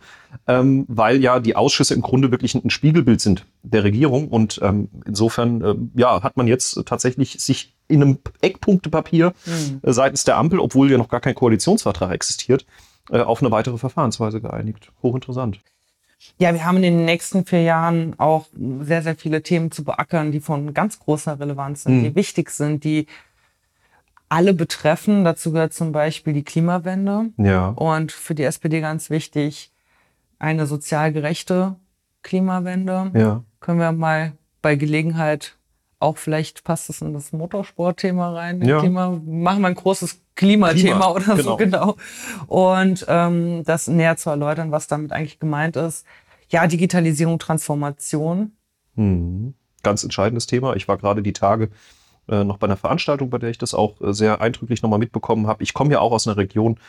[0.48, 4.30] ähm, weil ja die Ausschüsse im Grunde wirklich ein, ein Spiegelbild sind der Regierung.
[4.30, 9.80] Und ähm, insofern äh, ja, hat man jetzt tatsächlich sich in einem Eckpunktepapier mhm.
[9.82, 12.66] Seitens der Ampel, obwohl ja noch gar kein Koalitionsvertrag existiert,
[13.10, 14.92] äh, auf eine weitere Verfahrensweise geeinigt.
[15.02, 15.60] Hochinteressant.
[16.38, 18.48] Ja, wir haben in den nächsten vier Jahren auch
[18.82, 22.04] sehr, sehr viele Themen zu beackern, die von ganz großer Relevanz sind, mhm.
[22.04, 23.08] die wichtig sind, die
[24.28, 25.24] alle betreffen.
[25.24, 27.30] Dazu gehört zum Beispiel die Klimawende.
[27.38, 27.70] Ja.
[27.70, 29.72] Und für die SPD ganz wichtig,
[30.40, 31.76] eine sozial gerechte
[32.22, 33.12] Klimawende.
[33.14, 33.44] Ja.
[33.60, 35.56] Können wir mal bei Gelegenheit
[36.00, 38.62] auch vielleicht passt es in das Motorsportthema rein.
[38.62, 38.80] Ja.
[38.80, 41.44] Klima, machen wir ein großes Klimathema Klima, oder genau.
[41.44, 41.96] so, genau.
[42.48, 46.06] Und ähm, das näher zu erläutern, was damit eigentlich gemeint ist.
[46.48, 48.54] Ja, Digitalisierung, Transformation.
[48.96, 49.54] Hm.
[49.84, 50.76] Ganz entscheidendes Thema.
[50.78, 51.70] Ich war gerade die Tage
[52.30, 55.46] äh, noch bei einer Veranstaltung, bei der ich das auch äh, sehr eindrücklich nochmal mitbekommen
[55.46, 55.62] habe.
[55.62, 56.80] Ich komme ja auch aus einer Region,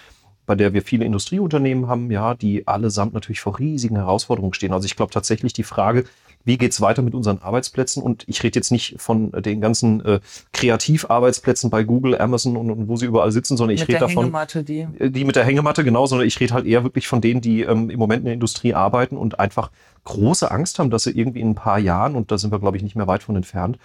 [0.47, 4.73] bei der wir viele Industrieunternehmen haben, ja, die allesamt natürlich vor riesigen Herausforderungen stehen.
[4.73, 6.05] Also ich glaube tatsächlich die Frage,
[6.45, 8.03] wie geht's weiter mit unseren Arbeitsplätzen?
[8.03, 10.21] Und ich rede jetzt nicht von den ganzen äh,
[10.53, 14.25] Kreativarbeitsplätzen bei Google, Amazon und, und, wo sie überall sitzen, sondern ich rede davon.
[14.25, 14.87] Hängematte, die.
[14.99, 17.63] Äh, die mit der Hängematte, genau, sondern ich rede halt eher wirklich von denen, die
[17.63, 19.71] ähm, im Moment in der Industrie arbeiten und einfach
[20.05, 22.77] große Angst haben, dass sie irgendwie in ein paar Jahren, und da sind wir, glaube
[22.77, 23.79] ich, nicht mehr weit von entfernt,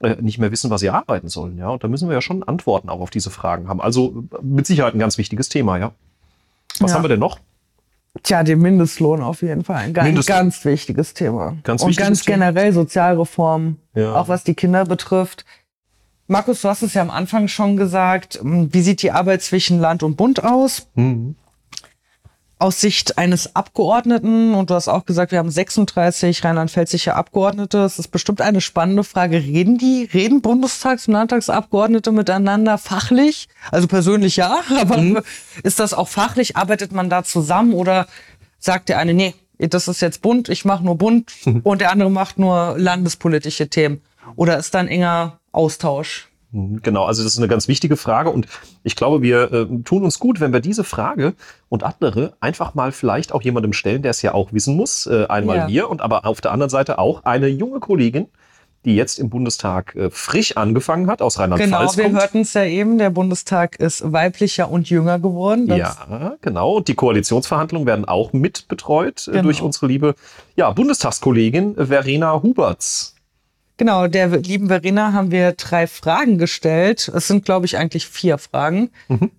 [0.00, 1.56] äh, nicht mehr wissen, was sie arbeiten sollen.
[1.58, 3.80] Ja, und da müssen wir ja schon Antworten auch auf diese Fragen haben.
[3.80, 5.92] Also mit Sicherheit ein ganz wichtiges Thema, ja.
[6.80, 6.96] Was ja.
[6.96, 7.38] haben wir denn noch?
[8.22, 9.76] Tja, den Mindestlohn auf jeden Fall.
[9.76, 11.56] Ein ganz, ganz wichtiges Thema.
[11.64, 12.82] Ganz Und ganz generell Thema.
[12.82, 14.14] Sozialreform, ja.
[14.14, 15.44] auch was die Kinder betrifft.
[16.26, 18.38] Markus, du hast es ja am Anfang schon gesagt.
[18.42, 20.88] Wie sieht die Arbeit zwischen Land und Bund aus?
[20.94, 21.36] Mhm
[22.62, 27.98] aus Sicht eines Abgeordneten, und du hast auch gesagt, wir haben 36 rheinland-pfälzische Abgeordnete, das
[27.98, 29.38] ist bestimmt eine spannende Frage.
[29.38, 33.48] Reden die, reden Bundestags- und Landtagsabgeordnete miteinander fachlich?
[33.72, 35.18] Also persönlich ja, aber mhm.
[35.64, 36.56] ist das auch fachlich?
[36.56, 38.06] Arbeitet man da zusammen oder
[38.60, 41.60] sagt der eine, nee, das ist jetzt Bund, ich mache nur Bund mhm.
[41.64, 44.02] und der andere macht nur landespolitische Themen?
[44.36, 46.28] Oder ist da ein enger Austausch?
[46.52, 48.46] Genau, also das ist eine ganz wichtige Frage und
[48.82, 51.32] ich glaube, wir äh, tun uns gut, wenn wir diese Frage
[51.70, 55.06] und andere einfach mal vielleicht auch jemandem stellen, der es ja auch wissen muss.
[55.06, 55.68] Äh, einmal Ja.
[55.68, 58.26] wir und aber auf der anderen Seite auch eine junge Kollegin,
[58.84, 62.16] die jetzt im Bundestag äh, frisch angefangen hat, aus Genau, Rheinland-Pfalz wir kommt.
[62.20, 65.68] hörten es ja eben, der Bundestag ist weiblicher und jünger geworden.
[65.68, 66.78] Ja, genau.
[66.78, 69.44] Und die Koalitionsverhandlungen werden auch mit betreut äh, Genau.
[69.44, 70.16] durch unsere liebe
[70.56, 73.11] ja, Bundestagskollegin Verena Huberts.
[73.82, 77.10] Genau, der lieben Verena haben wir drei Fragen gestellt.
[77.16, 78.90] Es sind, glaube ich, eigentlich vier Fragen.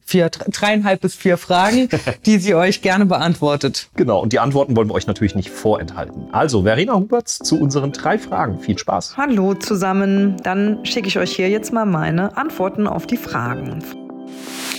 [0.05, 1.87] Vier, dre- dreieinhalb bis vier Fragen,
[2.25, 3.87] die sie euch gerne beantwortet.
[3.95, 6.27] Genau, und die Antworten wollen wir euch natürlich nicht vorenthalten.
[6.33, 8.59] Also, Verena Huberts zu unseren drei Fragen.
[8.59, 9.15] Viel Spaß.
[9.15, 13.81] Hallo zusammen, dann schicke ich euch hier jetzt mal meine Antworten auf die Fragen.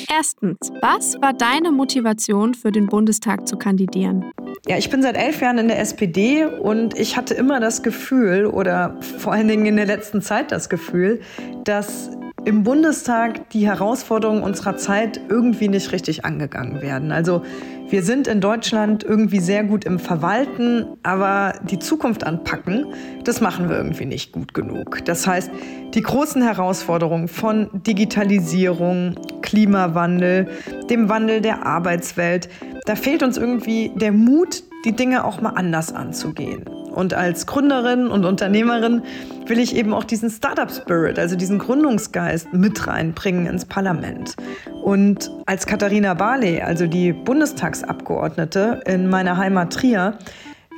[0.08, 4.30] Erstens, was war deine Motivation für den Bundestag zu kandidieren?
[4.66, 8.46] Ja, ich bin seit elf Jahren in der SPD und ich hatte immer das Gefühl
[8.46, 11.20] oder vor allen Dingen in der letzten Zeit das Gefühl,
[11.64, 12.10] dass
[12.44, 17.10] im Bundestag die Herausforderungen unserer Zeit irgendwie nicht richtig angegangen werden.
[17.10, 17.42] Also
[17.88, 22.86] wir sind in Deutschland irgendwie sehr gut im Verwalten, aber die Zukunft anpacken,
[23.24, 25.04] das machen wir irgendwie nicht gut genug.
[25.04, 25.50] Das heißt,
[25.94, 30.48] die großen Herausforderungen von Digitalisierung, Klimawandel,
[30.90, 32.48] dem Wandel der Arbeitswelt,
[32.86, 36.64] da fehlt uns irgendwie der Mut, die Dinge auch mal anders anzugehen.
[36.94, 39.02] Und als Gründerin und Unternehmerin
[39.46, 44.36] will ich eben auch diesen Startup-Spirit, also diesen Gründungsgeist mit reinbringen ins Parlament.
[44.82, 50.18] Und als Katharina Barley, also die Bundestagsabgeordnete in meiner Heimat Trier,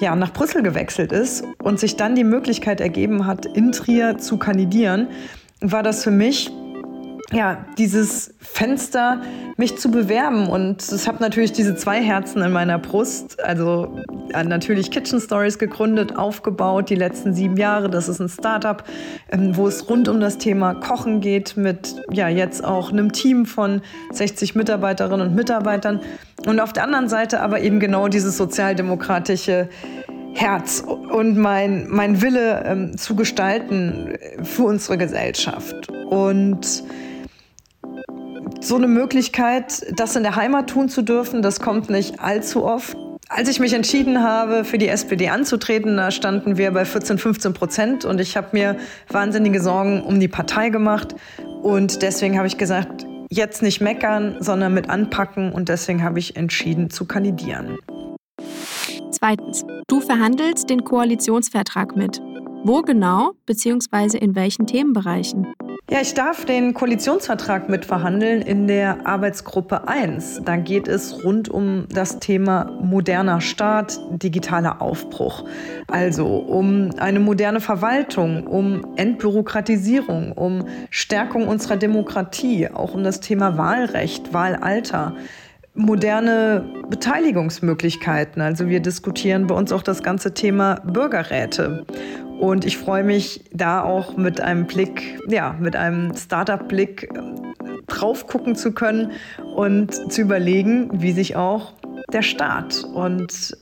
[0.00, 4.36] ja, nach Brüssel gewechselt ist und sich dann die Möglichkeit ergeben hat, in Trier zu
[4.36, 5.08] kandidieren,
[5.60, 6.50] war das für mich
[7.32, 9.20] ja, dieses Fenster,
[9.56, 10.48] mich zu bewerben.
[10.48, 13.42] Und es habe natürlich diese zwei Herzen in meiner Brust.
[13.42, 13.98] Also
[14.32, 17.90] äh, natürlich Kitchen Stories gegründet, aufgebaut, die letzten sieben Jahre.
[17.90, 18.84] Das ist ein Startup,
[19.30, 23.46] ähm, wo es rund um das Thema Kochen geht, mit ja jetzt auch einem Team
[23.46, 26.00] von 60 Mitarbeiterinnen und Mitarbeitern.
[26.46, 29.68] Und auf der anderen Seite aber eben genau dieses sozialdemokratische
[30.34, 35.88] Herz und mein, mein Wille ähm, zu gestalten äh, für unsere Gesellschaft.
[36.10, 36.84] Und
[38.60, 42.96] so eine Möglichkeit, das in der Heimat tun zu dürfen, das kommt nicht allzu oft.
[43.28, 47.54] Als ich mich entschieden habe, für die SPD anzutreten, da standen wir bei 14, 15
[47.54, 48.76] Prozent und ich habe mir
[49.08, 51.16] wahnsinnige Sorgen um die Partei gemacht.
[51.62, 56.36] Und deswegen habe ich gesagt, jetzt nicht meckern, sondern mit anpacken und deswegen habe ich
[56.36, 57.78] entschieden zu kandidieren.
[59.10, 62.20] Zweitens, du verhandelst den Koalitionsvertrag mit.
[62.64, 65.46] Wo genau, beziehungsweise in welchen Themenbereichen?
[65.88, 70.40] Ja, ich darf den Koalitionsvertrag mitverhandeln in der Arbeitsgruppe 1.
[70.44, 75.44] Da geht es rund um das Thema moderner Staat, digitaler Aufbruch.
[75.86, 83.56] Also um eine moderne Verwaltung, um Entbürokratisierung, um Stärkung unserer Demokratie, auch um das Thema
[83.56, 85.14] Wahlrecht, Wahlalter
[85.76, 88.42] moderne Beteiligungsmöglichkeiten.
[88.42, 91.84] Also wir diskutieren bei uns auch das ganze Thema Bürgerräte.
[92.40, 97.54] Und ich freue mich da auch mit einem Blick, ja, mit einem Startup-Blick ähm,
[97.86, 99.12] drauf gucken zu können
[99.54, 101.72] und zu überlegen, wie sich auch
[102.12, 103.56] der Staat und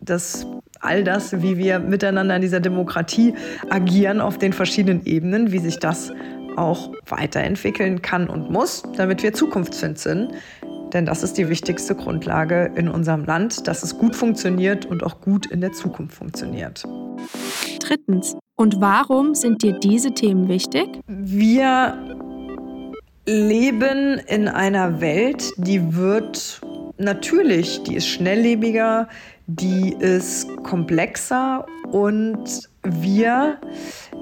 [0.00, 0.46] das
[0.80, 3.34] all das, wie wir miteinander in dieser Demokratie
[3.68, 6.10] agieren auf den verschiedenen Ebenen, wie sich das
[6.56, 10.32] auch weiterentwickeln kann und muss, damit wir zukunftsfähig sind.
[10.92, 15.20] Denn das ist die wichtigste Grundlage in unserem Land, dass es gut funktioniert und auch
[15.20, 16.82] gut in der Zukunft funktioniert.
[17.80, 21.00] Drittens, und warum sind dir diese Themen wichtig?
[21.06, 21.96] Wir
[23.26, 26.60] leben in einer Welt, die wird
[26.98, 29.08] natürlich, die ist schnelllebiger,
[29.46, 33.58] die ist komplexer und wir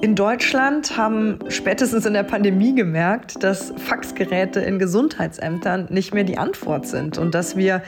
[0.02, 6.38] in Deutschland haben spätestens in der Pandemie gemerkt, dass Faxgeräte in Gesundheitsämtern nicht mehr die
[6.38, 7.82] Antwort sind und dass wir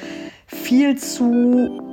[0.47, 1.91] viel zu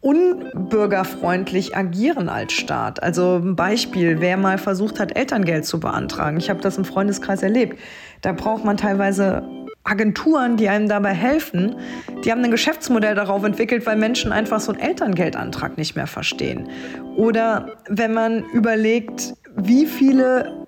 [0.00, 3.02] unbürgerfreundlich agieren als Staat.
[3.02, 6.36] Also ein Beispiel, wer mal versucht hat, Elterngeld zu beantragen.
[6.36, 7.78] Ich habe das im Freundeskreis erlebt.
[8.20, 9.42] Da braucht man teilweise
[9.84, 11.76] Agenturen, die einem dabei helfen.
[12.24, 16.68] Die haben ein Geschäftsmodell darauf entwickelt, weil Menschen einfach so einen Elterngeldantrag nicht mehr verstehen.
[17.16, 20.64] Oder wenn man überlegt, wie viele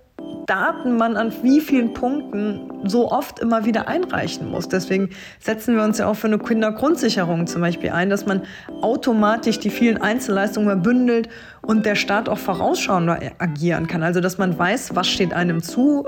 [0.47, 4.69] Daten man an wie vielen Punkten so oft immer wieder einreichen muss.
[4.69, 5.11] Deswegen
[5.41, 8.43] setzen wir uns ja auch für eine Kindergrundsicherung zum Beispiel ein, dass man
[8.81, 11.29] automatisch die vielen Einzelleistungen mal bündelt
[11.63, 14.05] und der Staat auch vorausschauender agieren kann.
[14.05, 16.07] Also dass man weiß, was steht einem zu,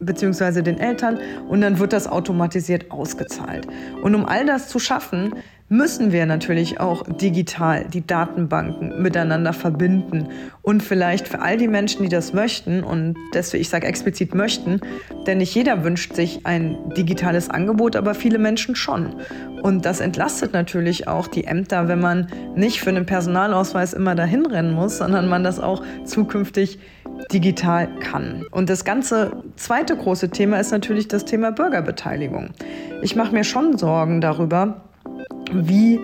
[0.00, 1.18] beziehungsweise den Eltern
[1.48, 3.66] und dann wird das automatisiert ausgezahlt.
[4.02, 5.34] Und um all das zu schaffen,
[5.68, 10.28] müssen wir natürlich auch digital die Datenbanken miteinander verbinden
[10.62, 14.80] und vielleicht für all die Menschen, die das möchten und deswegen ich sage explizit möchten,
[15.26, 19.14] denn nicht jeder wünscht sich ein digitales Angebot, aber viele Menschen schon.
[19.62, 24.46] Und das entlastet natürlich auch die Ämter, wenn man nicht für einen Personalausweis immer dahin
[24.46, 26.78] rennen muss, sondern man das auch zukünftig
[27.32, 28.46] digital kann.
[28.50, 32.50] Und das ganze zweite große Thema ist natürlich das Thema Bürgerbeteiligung.
[33.02, 34.82] Ich mache mir schon Sorgen darüber,
[35.52, 36.00] wie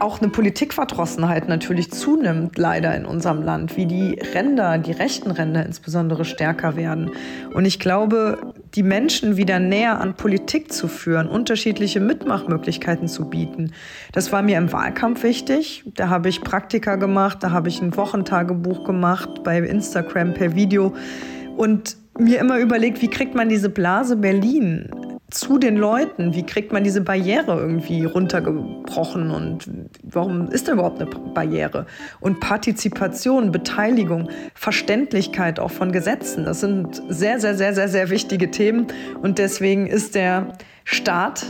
[0.00, 5.66] auch eine Politikverdrossenheit natürlich zunimmt, leider in unserem Land, wie die Ränder, die rechten Ränder
[5.66, 7.10] insbesondere stärker werden.
[7.52, 13.72] Und ich glaube, die Menschen wieder näher an Politik zu führen, unterschiedliche Mitmachmöglichkeiten zu bieten,
[14.12, 15.84] das war mir im Wahlkampf wichtig.
[15.96, 20.94] Da habe ich Praktika gemacht, da habe ich ein Wochentagebuch gemacht bei Instagram per Video
[21.56, 24.88] und mir immer überlegt, wie kriegt man diese Blase Berlin
[25.30, 26.34] zu den Leuten?
[26.34, 29.70] Wie kriegt man diese Barriere irgendwie runtergebrochen und
[30.02, 31.86] warum ist da überhaupt eine Barriere?
[32.20, 38.50] Und Partizipation, Beteiligung, Verständlichkeit auch von Gesetzen, das sind sehr, sehr, sehr, sehr, sehr wichtige
[38.50, 38.86] Themen
[39.20, 40.54] und deswegen ist der
[40.84, 41.46] Staat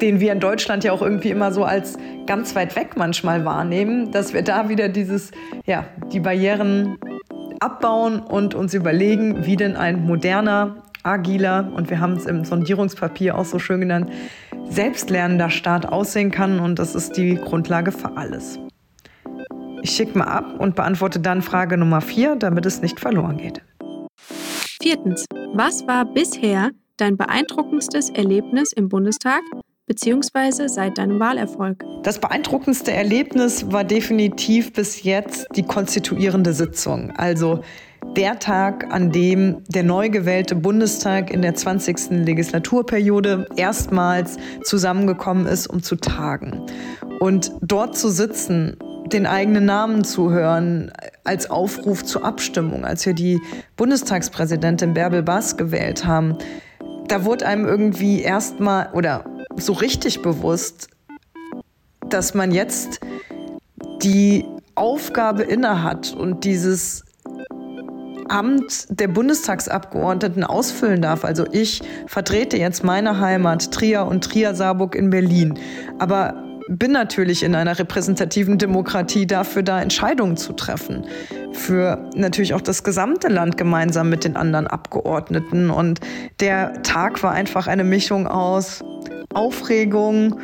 [0.00, 4.12] den wir in Deutschland ja auch irgendwie immer so als ganz weit weg manchmal wahrnehmen,
[4.12, 5.32] dass wir da wieder dieses,
[5.66, 6.98] ja, die Barrieren
[7.60, 13.36] abbauen und uns überlegen, wie denn ein moderner, agiler und wir haben es im Sondierungspapier
[13.36, 14.10] auch so schön genannt,
[14.68, 18.58] selbstlernender Staat aussehen kann und das ist die Grundlage für alles.
[19.82, 23.62] Ich schicke mal ab und beantworte dann Frage Nummer vier, damit es nicht verloren geht.
[24.80, 25.24] Viertens.
[25.54, 29.40] Was war bisher dein beeindruckendstes Erlebnis im Bundestag
[29.86, 30.68] bzw.
[30.68, 31.82] seit deinem Wahlerfolg?
[32.02, 37.12] Das beeindruckendste Erlebnis war definitiv bis jetzt die konstituierende Sitzung.
[37.16, 37.62] Also
[38.16, 42.10] der Tag, an dem der neu gewählte Bundestag in der 20.
[42.24, 46.62] Legislaturperiode erstmals zusammengekommen ist, um zu tagen.
[47.20, 50.92] Und dort zu sitzen, den eigenen Namen zu hören,
[51.24, 53.40] als Aufruf zur Abstimmung, als wir die
[53.76, 56.36] Bundestagspräsidentin Bärbel Bass gewählt haben,
[57.08, 59.24] da wurde einem irgendwie erstmal oder
[59.56, 60.88] so richtig bewusst,
[62.08, 63.00] dass man jetzt
[64.02, 64.44] die
[64.74, 67.04] Aufgabe innehat und dieses
[68.28, 71.24] Amt der Bundestagsabgeordneten ausfüllen darf.
[71.24, 75.58] Also ich vertrete jetzt meine Heimat, Trier und Trier-Saarburg in Berlin.
[75.98, 81.06] Aber bin natürlich in einer repräsentativen Demokratie dafür da, Entscheidungen zu treffen.
[81.52, 85.70] Für natürlich auch das gesamte Land gemeinsam mit den anderen Abgeordneten.
[85.70, 86.00] Und
[86.40, 88.84] der Tag war einfach eine Mischung aus
[89.32, 90.38] Aufregung,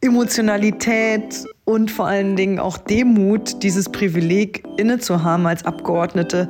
[0.00, 6.48] Emotionalität und vor allen Dingen auch Demut, dieses Privileg inne zu haben als Abgeordnete,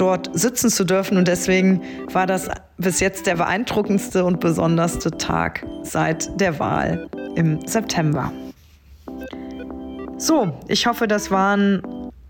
[0.00, 1.18] dort sitzen zu dürfen.
[1.18, 1.82] Und deswegen
[2.12, 2.48] war das
[2.78, 8.32] bis jetzt der beeindruckendste und besonderste Tag seit der Wahl im September.
[10.16, 11.82] So, ich hoffe, das waren,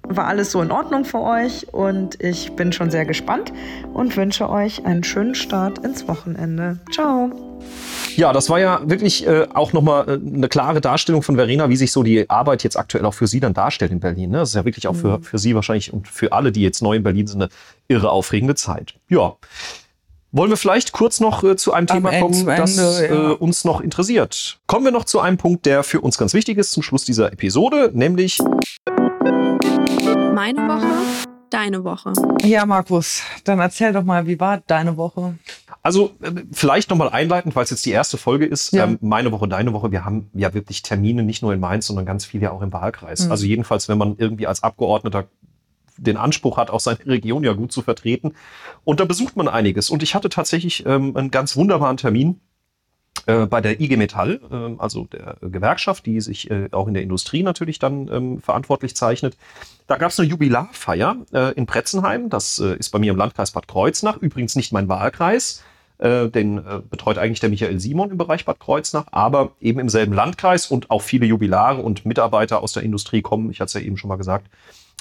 [0.02, 3.52] war alles so in Ordnung für euch und ich bin schon sehr gespannt
[3.92, 6.78] und wünsche euch einen schönen Start ins Wochenende.
[6.92, 7.30] Ciao!
[8.16, 11.76] Ja, das war ja wirklich äh, auch nochmal äh, eine klare Darstellung von Verena, wie
[11.76, 14.30] sich so die Arbeit jetzt aktuell auch für sie dann darstellt in Berlin.
[14.30, 14.38] Ne?
[14.38, 15.22] Das ist ja wirklich auch für, mhm.
[15.22, 17.50] für sie wahrscheinlich und für alle, die jetzt neu in Berlin sind, eine
[17.88, 18.94] irre aufregende Zeit.
[19.08, 19.36] Ja.
[20.32, 23.06] Wollen wir vielleicht kurz noch äh, zu einem Am Thema kommen, Ende, das ja.
[23.06, 24.60] äh, uns noch interessiert?
[24.66, 27.32] Kommen wir noch zu einem Punkt, der für uns ganz wichtig ist zum Schluss dieser
[27.32, 28.38] Episode, nämlich
[30.34, 32.12] meine Woche, deine Woche.
[32.42, 35.34] Ja, Markus, dann erzähl doch mal, wie war deine Woche?
[35.82, 38.72] Also äh, vielleicht nochmal einleitend, weil es jetzt die erste Folge ist.
[38.72, 38.84] Ja.
[38.84, 39.90] Ähm, meine Woche, deine Woche.
[39.90, 42.72] Wir haben ja wirklich Termine nicht nur in Mainz, sondern ganz viele ja auch im
[42.72, 43.26] Wahlkreis.
[43.26, 43.30] Mhm.
[43.30, 45.28] Also jedenfalls, wenn man irgendwie als Abgeordneter
[45.96, 48.34] den Anspruch hat, auch seine Region ja gut zu vertreten.
[48.84, 49.90] Und da besucht man einiges.
[49.90, 52.40] Und ich hatte tatsächlich ähm, einen ganz wunderbaren Termin
[53.26, 57.02] äh, bei der IG Metall, äh, also der Gewerkschaft, die sich äh, auch in der
[57.02, 59.36] Industrie natürlich dann ähm, verantwortlich zeichnet.
[59.86, 61.16] Da gab es eine Jubilarfeier
[61.56, 62.30] in Pretzenheim.
[62.30, 64.18] Das ist bei mir im Landkreis Bad Kreuznach.
[64.18, 65.64] Übrigens nicht mein Wahlkreis.
[66.02, 70.66] Den betreut eigentlich der Michael Simon im Bereich Bad Kreuznach, aber eben im selben Landkreis
[70.66, 73.98] und auch viele Jubilare und Mitarbeiter aus der Industrie kommen, ich hatte es ja eben
[73.98, 74.46] schon mal gesagt,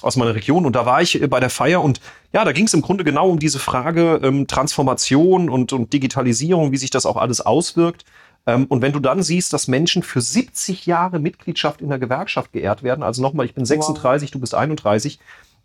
[0.01, 0.65] aus meiner Region.
[0.65, 1.99] Und da war ich bei der Feier und
[2.33, 6.71] ja, da ging es im Grunde genau um diese Frage ähm, Transformation und, und Digitalisierung,
[6.71, 8.05] wie sich das auch alles auswirkt.
[8.45, 12.53] Ähm, und wenn du dann siehst, dass Menschen für 70 Jahre Mitgliedschaft in der Gewerkschaft
[12.53, 14.31] geehrt werden, also nochmal, ich bin 36, wow.
[14.33, 15.19] du bist 31,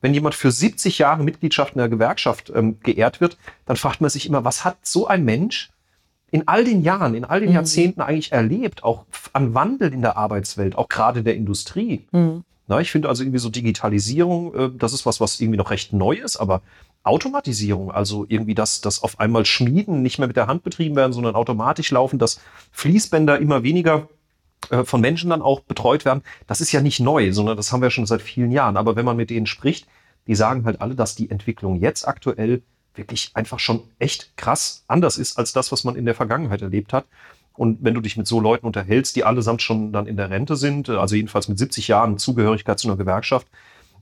[0.05, 4.11] wenn jemand für 70 Jahre Mitgliedschaft in der Gewerkschaft ähm, geehrt wird, dann fragt man
[4.11, 5.71] sich immer, was hat so ein Mensch
[6.31, 7.55] in all den Jahren, in all den mhm.
[7.55, 12.05] Jahrzehnten eigentlich erlebt, auch an Wandel in der Arbeitswelt, auch gerade der Industrie.
[12.13, 12.45] Mhm.
[12.67, 15.95] Na, ich finde also irgendwie so Digitalisierung, äh, das ist was, was irgendwie noch recht
[15.95, 16.61] neu ist, aber
[17.03, 21.15] Automatisierung, also irgendwie, dass, dass auf einmal Schmieden nicht mehr mit der Hand betrieben werden,
[21.15, 22.43] sondern automatisch laufen, dass
[22.73, 24.11] Fließbänder immer weniger
[24.71, 26.23] äh, von Menschen dann auch betreut werden.
[26.47, 28.77] Das ist ja nicht neu, sondern das haben wir schon seit vielen Jahren.
[28.77, 29.87] Aber wenn man mit denen spricht,
[30.27, 32.63] die sagen halt alle, dass die Entwicklung jetzt aktuell
[32.95, 36.93] wirklich einfach schon echt krass anders ist als das, was man in der Vergangenheit erlebt
[36.93, 37.07] hat.
[37.53, 40.57] Und wenn du dich mit so Leuten unterhältst, die allesamt schon dann in der Rente
[40.57, 43.47] sind, also jedenfalls mit 70 Jahren Zugehörigkeit zu einer Gewerkschaft,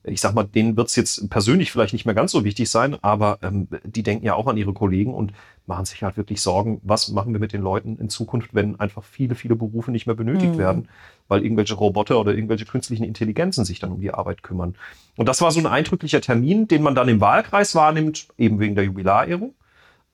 [0.05, 2.97] ich sag mal, denen wird es jetzt persönlich vielleicht nicht mehr ganz so wichtig sein,
[3.03, 5.33] aber ähm, die denken ja auch an ihre Kollegen und
[5.67, 9.05] machen sich halt wirklich Sorgen, was machen wir mit den Leuten in Zukunft, wenn einfach
[9.05, 10.59] viele, viele Berufe nicht mehr benötigt mhm.
[10.59, 10.89] werden,
[11.29, 14.75] weil irgendwelche Roboter oder irgendwelche künstlichen Intelligenzen sich dann um die Arbeit kümmern.
[15.17, 18.75] Und das war so ein eindrücklicher Termin, den man dann im Wahlkreis wahrnimmt, eben wegen
[18.75, 19.55] der Jubilarehrung,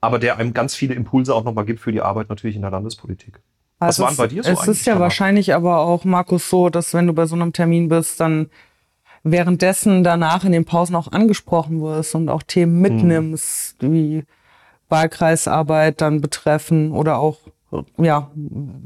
[0.01, 2.71] aber der einem ganz viele Impulse auch nochmal gibt für die Arbeit natürlich in der
[2.71, 3.41] Landespolitik.
[3.79, 4.51] Was also waren bei dir so?
[4.51, 7.89] Es ist ja wahrscheinlich aber auch, Markus, so, dass wenn du bei so einem Termin
[7.89, 8.49] bist, dann
[9.23, 12.81] währenddessen danach in den Pausen auch angesprochen wirst und auch Themen hm.
[12.81, 13.93] mitnimmst, mhm.
[13.93, 14.23] wie
[14.89, 17.37] Wahlkreisarbeit dann betreffen oder auch
[17.97, 18.31] ja,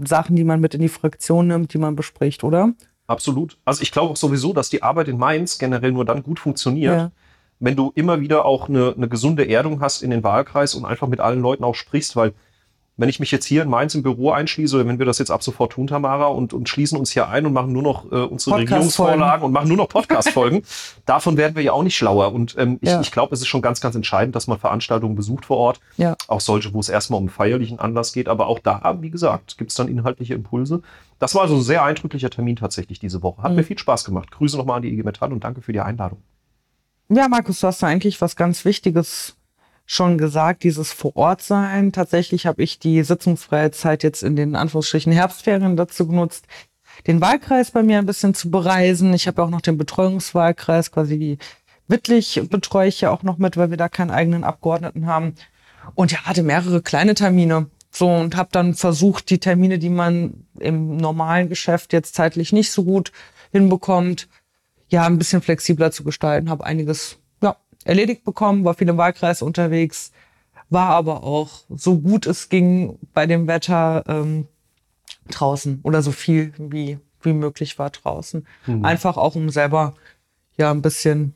[0.04, 2.74] Sachen, die man mit in die Fraktion nimmt, die man bespricht, oder?
[3.08, 3.58] Absolut.
[3.66, 6.98] Also ich glaube auch sowieso, dass die Arbeit in Mainz generell nur dann gut funktioniert,
[6.98, 7.12] ja.
[7.60, 11.08] wenn du immer wieder auch eine, eine gesunde Erdung hast in den Wahlkreis und einfach
[11.08, 12.34] mit allen Leuten auch sprichst, weil
[12.96, 15.32] wenn ich mich jetzt hier in Mainz im Büro einschließe, oder wenn wir das jetzt
[15.32, 18.16] ab sofort tun, Tamara, und, und schließen uns hier ein und machen nur noch äh,
[18.16, 20.62] unsere Regierungsvorlagen und machen nur noch Podcast-Folgen,
[21.06, 22.34] davon werden wir ja auch nicht schlauer.
[22.34, 23.02] Und ähm, ich, ja.
[23.02, 25.80] ich glaube, es ist schon ganz, ganz entscheidend, dass man Veranstaltungen besucht vor Ort.
[25.98, 26.16] Ja.
[26.28, 28.30] Auch solche, wo es erstmal um feierlichen Anlass geht.
[28.30, 30.82] Aber auch da, wie gesagt, gibt es dann inhaltliche Impulse.
[31.18, 33.42] Das war also ein sehr eindrücklicher Termin tatsächlich diese Woche.
[33.42, 33.58] Hat mhm.
[33.58, 34.30] mir viel Spaß gemacht.
[34.30, 36.22] Grüße nochmal an die IG Metall und danke für die Einladung.
[37.10, 39.36] Ja, Markus, du hast da eigentlich was ganz Wichtiges
[39.94, 41.92] schon gesagt, dieses Vorortsein.
[41.92, 46.46] Tatsächlich habe ich die sitzungsfreie Zeit jetzt in den Anführungsstrichen Herbstferien dazu genutzt,
[47.08, 49.14] den Wahlkreis bei mir ein bisschen zu bereisen.
[49.14, 51.38] Ich habe auch noch den Betreuungswahlkreis, quasi wie
[51.88, 55.36] Wittlich betreue ich ja auch noch mit, weil wir da keinen eigenen Abgeordneten haben.
[55.96, 57.68] Und ja, hatte mehrere kleine Termine.
[57.92, 62.72] So und habe dann versucht, die Termine, die man im normalen Geschäft jetzt zeitlich nicht
[62.72, 63.12] so gut
[63.52, 64.28] hinbekommt,
[64.88, 66.50] ja, ein bisschen flexibler zu gestalten.
[66.50, 67.20] Habe einiges
[67.86, 70.12] erledigt bekommen, war viel im Wahlkreis unterwegs,
[70.70, 74.48] war aber auch so gut es ging bei dem Wetter ähm,
[75.30, 78.46] draußen oder so viel wie, wie möglich war draußen.
[78.66, 78.86] Mhm.
[78.86, 79.94] Einfach auch um selber
[80.58, 81.34] ja ein bisschen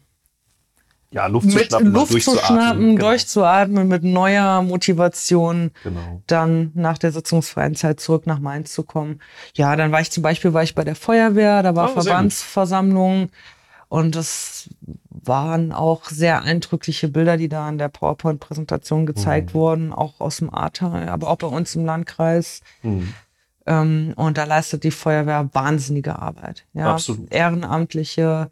[1.10, 3.08] ja, Luft zu schnappen, Luft durchzuatmen, zu schnappen, genau.
[3.08, 6.22] durchzuatmen, mit neuer Motivation genau.
[6.28, 9.22] dann nach der sitzungsfreien Zeit zurück nach Mainz zu kommen.
[9.56, 13.30] Ja, dann war ich zum Beispiel war ich bei der Feuerwehr, da war oh, Verbandsversammlung
[13.88, 14.70] und das
[15.28, 19.54] waren auch sehr eindrückliche Bilder, die da in der PowerPoint-Präsentation gezeigt mhm.
[19.54, 22.62] wurden, auch aus dem Ahrtal, aber auch bei uns im Landkreis.
[22.84, 23.14] Mhm.
[23.66, 26.66] Ähm, und da leistet die Feuerwehr wahnsinnige Arbeit.
[26.74, 27.32] Ja, Absolut.
[27.32, 28.50] Ehrenamtliche,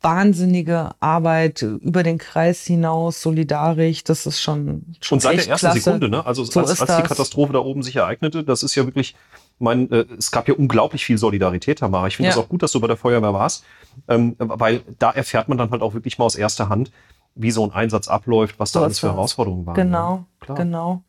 [0.00, 5.66] wahnsinnige Arbeit über den Kreis hinaus, solidarisch, das ist schon, schon Und seit der ersten
[5.66, 5.80] klasse.
[5.80, 6.24] Sekunde, ne?
[6.24, 9.16] Also so als, als die Katastrophe da oben sich ereignete, das ist ja wirklich,
[9.58, 12.06] mein, äh, es gab ja unglaublich viel Solidarität, Tamara.
[12.06, 12.42] Ich finde es ja.
[12.42, 13.64] auch gut, dass du bei der Feuerwehr warst,
[14.08, 16.90] ähm, weil da erfährt man dann halt auch wirklich mal aus erster Hand,
[17.34, 19.74] wie so ein Einsatz abläuft, was da alles für Herausforderungen waren.
[19.74, 20.54] Genau, ja.
[20.54, 21.02] genau.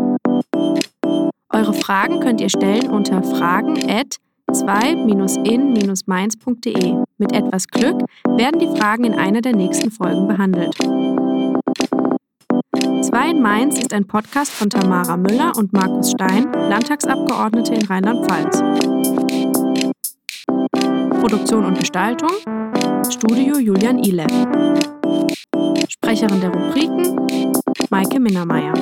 [1.50, 4.16] Eure Fragen könnt ihr stellen unter fragen at
[4.50, 6.96] 2-in-mainz.de.
[7.16, 10.76] Mit etwas Glück werden die Fragen in einer der nächsten Folgen behandelt.
[13.02, 18.62] 2 in Mainz ist ein Podcast von Tamara Müller und Markus Stein, Landtagsabgeordnete in Rheinland-Pfalz.
[21.20, 22.28] Produktion und Gestaltung
[23.10, 24.26] Studio Julian Ile.
[25.88, 27.16] Sprecherin der Rubriken
[27.90, 28.74] Maike Minnermeier.